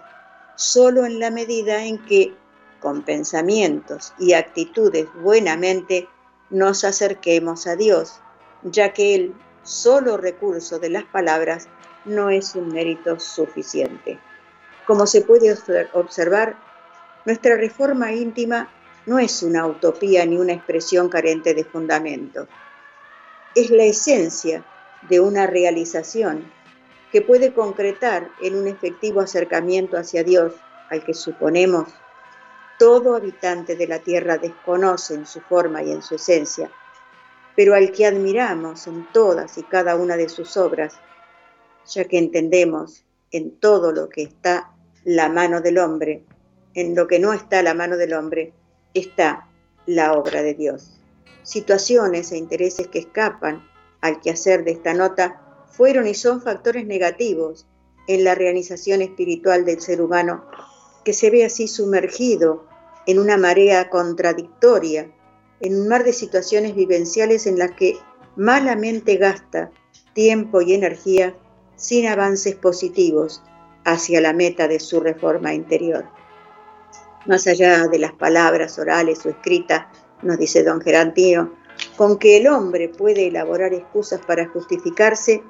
solo 0.55 1.05
en 1.05 1.19
la 1.19 1.31
medida 1.31 1.83
en 1.85 1.97
que, 2.05 2.35
con 2.79 3.03
pensamientos 3.03 4.13
y 4.19 4.33
actitudes 4.33 5.07
buenamente, 5.21 6.07
nos 6.49 6.83
acerquemos 6.83 7.67
a 7.67 7.75
Dios 7.75 8.21
ya 8.63 8.93
que 8.93 9.15
el 9.15 9.33
solo 9.63 10.17
recurso 10.17 10.79
de 10.79 10.89
las 10.89 11.03
palabras 11.05 11.67
no 12.05 12.29
es 12.29 12.55
un 12.55 12.69
mérito 12.69 13.19
suficiente. 13.19 14.19
Como 14.85 15.05
se 15.05 15.21
puede 15.21 15.55
observar, 15.93 16.57
nuestra 17.25 17.55
reforma 17.55 18.11
íntima 18.11 18.69
no 19.05 19.19
es 19.19 19.43
una 19.43 19.65
utopía 19.67 20.25
ni 20.25 20.37
una 20.37 20.53
expresión 20.53 21.09
carente 21.09 21.53
de 21.53 21.63
fundamento. 21.63 22.47
Es 23.55 23.69
la 23.69 23.83
esencia 23.83 24.63
de 25.09 25.19
una 25.19 25.47
realización 25.47 26.51
que 27.11 27.21
puede 27.21 27.53
concretar 27.53 28.29
en 28.41 28.55
un 28.55 28.67
efectivo 28.67 29.21
acercamiento 29.21 29.97
hacia 29.97 30.23
Dios, 30.23 30.53
al 30.89 31.03
que 31.03 31.13
suponemos 31.13 31.89
todo 32.79 33.13
habitante 33.13 33.75
de 33.75 33.87
la 33.87 33.99
tierra 33.99 34.37
desconoce 34.37 35.13
en 35.13 35.27
su 35.27 35.41
forma 35.41 35.83
y 35.83 35.91
en 35.91 36.01
su 36.01 36.15
esencia, 36.15 36.71
pero 37.55 37.75
al 37.75 37.91
que 37.91 38.05
admiramos 38.05 38.87
en 38.87 39.05
todas 39.11 39.57
y 39.57 39.63
cada 39.63 39.97
una 39.97 40.15
de 40.15 40.29
sus 40.29 40.55
obras, 40.55 40.97
ya 41.85 42.05
que 42.05 42.17
entendemos 42.17 43.03
en 43.31 43.51
todo 43.59 43.91
lo 43.91 44.07
que 44.07 44.23
está 44.23 44.71
la 45.03 45.27
mano 45.27 45.59
del 45.59 45.77
hombre, 45.77 46.23
en 46.73 46.95
lo 46.95 47.05
que 47.05 47.19
no 47.19 47.33
está 47.33 47.61
la 47.61 47.73
mano 47.73 47.97
del 47.97 48.13
hombre, 48.13 48.53
está 48.93 49.49
la 49.85 50.13
obra 50.13 50.41
de 50.41 50.53
Dios. 50.53 50.98
Situaciones 51.43 52.31
e 52.31 52.37
intereses 52.37 52.87
que 52.87 52.99
escapan 52.99 53.67
al 54.01 54.19
quehacer 54.19 54.63
de 54.63 54.71
esta 54.71 54.93
nota 54.93 55.41
fueron 55.71 56.07
y 56.07 56.13
son 56.13 56.41
factores 56.41 56.85
negativos 56.85 57.67
en 58.07 58.23
la 58.23 58.35
realización 58.35 59.01
espiritual 59.01 59.65
del 59.65 59.79
ser 59.81 60.01
humano, 60.01 60.45
que 61.05 61.13
se 61.13 61.29
ve 61.29 61.45
así 61.45 61.67
sumergido 61.67 62.65
en 63.05 63.19
una 63.19 63.37
marea 63.37 63.89
contradictoria, 63.89 65.11
en 65.61 65.79
un 65.79 65.87
mar 65.87 66.03
de 66.03 66.13
situaciones 66.13 66.75
vivenciales 66.75 67.47
en 67.47 67.57
las 67.57 67.71
que 67.71 67.97
malamente 68.35 69.17
gasta 69.17 69.71
tiempo 70.13 70.61
y 70.61 70.73
energía 70.73 71.35
sin 71.75 72.07
avances 72.07 72.55
positivos 72.55 73.41
hacia 73.85 74.21
la 74.21 74.33
meta 74.33 74.67
de 74.67 74.79
su 74.79 74.99
reforma 74.99 75.53
interior. 75.53 76.05
Más 77.25 77.47
allá 77.47 77.87
de 77.87 77.99
las 77.99 78.13
palabras 78.13 78.79
orales 78.79 79.25
o 79.25 79.29
escritas, 79.29 79.85
nos 80.21 80.37
dice 80.37 80.63
don 80.63 80.81
Gerantino, 80.81 81.53
con 81.95 82.17
que 82.17 82.37
el 82.37 82.47
hombre 82.47 82.89
puede 82.89 83.27
elaborar 83.27 83.73
excusas 83.73 84.21
para 84.25 84.47
justificarse, 84.47 85.43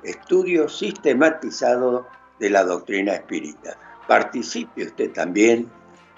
estudio 0.05 0.69
sistematizado 0.69 2.07
de 2.39 2.51
la 2.51 2.65
doctrina 2.65 3.15
espírita. 3.15 3.79
Participe 4.07 4.85
usted 4.85 5.13
también 5.13 5.71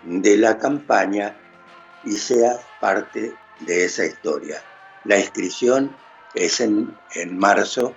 de 0.05 0.37
la 0.37 0.59
campaña 0.59 1.37
y 2.05 2.13
sea 2.13 2.59
parte 2.81 3.35
de 3.61 3.85
esa 3.85 4.05
historia. 4.05 4.63
La 5.05 5.19
inscripción 5.19 5.95
es 6.35 6.61
en, 6.61 6.97
marzo, 7.33 7.95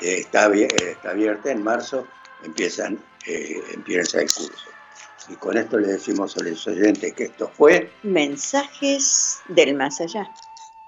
eh, 0.00 0.20
está, 0.20 0.52
está, 0.52 1.10
abierta 1.10 1.50
en 1.50 1.62
marzo, 1.62 2.06
empiezan, 2.42 2.98
eh, 3.26 3.62
empieza 3.72 4.20
el 4.20 4.30
curso. 4.32 4.70
Y 5.28 5.36
con 5.36 5.56
esto 5.56 5.78
le 5.78 5.88
decimos 5.88 6.36
a 6.36 6.42
los 6.42 6.66
oyentes 6.66 7.14
que 7.14 7.24
esto 7.24 7.50
fue 7.56 7.90
Mensajes 8.02 9.40
del 9.48 9.74
Más 9.74 10.00
Allá, 10.00 10.30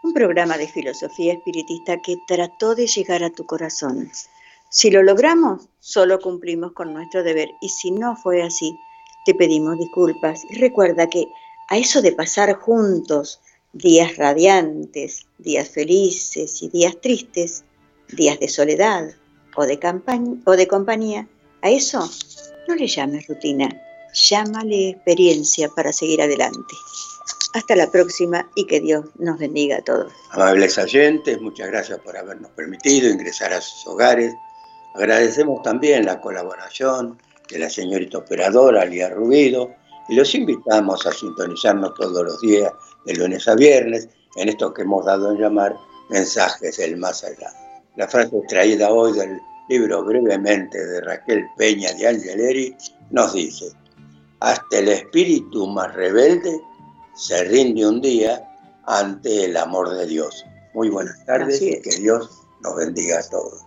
un 0.07 0.13
programa 0.13 0.57
de 0.57 0.69
filosofía 0.69 1.33
espiritista 1.33 2.01
que 2.01 2.17
trató 2.29 2.77
de 2.77 2.87
llegar 2.87 3.25
a 3.25 3.31
tu 3.31 3.45
corazón. 3.45 4.09
Si 4.71 4.89
lo 4.89 5.03
logramos, 5.03 5.69
solo 5.81 6.21
cumplimos 6.21 6.73
con 6.73 6.95
nuestro 6.95 7.25
deber 7.25 7.51
y 7.61 7.71
si 7.71 7.91
no 7.91 8.15
fue 8.15 8.45
así, 8.45 8.79
te 9.25 9.35
pedimos 9.35 9.77
disculpas 9.79 10.45
y 10.49 10.59
recuerda 10.59 11.09
que 11.09 11.27
a 11.69 11.79
eso 11.79 12.03
de 12.03 12.13
pasar 12.13 12.55
juntos 12.55 13.41
días 13.73 14.17
radiantes, 14.17 15.27
días 15.39 15.69
felices 15.71 16.63
y 16.63 16.69
días 16.69 17.01
tristes, 17.01 17.65
días 18.13 18.39
de 18.39 18.49
soledad 18.49 19.11
o 19.57 19.67
de, 19.67 19.77
o 20.45 20.53
de 20.53 20.69
compañía, 20.69 21.27
a 21.63 21.71
eso 21.71 22.09
no 22.69 22.77
le 22.77 22.87
llames 22.87 23.27
rutina, 23.27 23.69
llámale 24.31 24.91
experiencia 24.91 25.69
para 25.69 25.93
seguir 25.93 26.23
adelante. 26.23 26.75
Hasta 27.53 27.77
la 27.77 27.91
próxima 27.91 28.49
y 28.55 28.67
que 28.67 28.81
Dios 28.81 29.07
nos 29.19 29.39
bendiga 29.39 29.79
a 29.79 29.83
todos. 29.83 30.13
Amables 30.31 30.77
oyentes, 30.79 31.41
muchas 31.41 31.69
gracias 31.69 31.99
por 32.01 32.17
habernos 32.17 32.51
permitido 32.53 33.09
ingresar 33.09 33.53
a 33.53 33.61
sus 33.61 33.87
hogares. 33.87 34.35
Agradecemos 34.95 35.63
también 35.63 36.05
la 36.05 36.21
colaboración 36.21 37.19
de 37.49 37.59
la 37.59 37.71
señorita 37.71 38.19
operadora 38.19 38.85
Lía 38.85 39.11
Rubido 39.11 39.71
y 40.09 40.15
los 40.15 40.35
invitamos 40.35 41.07
a 41.07 41.13
sintonizarnos 41.13 41.95
todos 41.95 42.25
los 42.25 42.41
días, 42.41 42.73
de 43.05 43.15
lunes 43.15 43.47
a 43.49 43.55
viernes, 43.55 44.09
en 44.37 44.49
esto 44.49 44.73
que 44.75 44.83
hemos 44.83 45.05
dado 45.05 45.33
en 45.33 45.39
llamar 45.39 45.77
Mensajes 46.11 46.77
del 46.77 46.97
Más 46.97 47.25
Allá. 47.25 47.51
La 47.97 48.09
frase 48.09 48.37
extraída 48.37 48.91
hoy 48.91 49.13
del 49.17 49.41
libro 49.69 50.05
brevemente 50.05 50.79
de 50.79 51.01
Raquel 51.01 51.45
Peña 51.57 51.93
de 51.93 52.07
Angeleri 52.07 52.77
nos 53.11 53.33
dice, 53.33 53.73
hasta 54.41 54.79
el 54.79 54.89
espíritu 54.89 55.67
más 55.67 55.95
rebelde 55.95 56.61
se 57.17 57.45
rinde 57.45 57.87
un 57.87 58.01
día 58.01 58.47
ante 58.85 59.47
el 59.47 59.57
amor 59.57 59.91
de 59.91 60.07
Dios. 60.07 60.45
Muy 60.75 60.91
buenas 60.91 61.25
tardes 61.25 61.61
y 61.63 61.81
que 61.81 61.97
Dios 61.97 62.31
nos 62.63 62.77
bendiga 62.77 63.19
a 63.19 63.29
todos. 63.29 63.66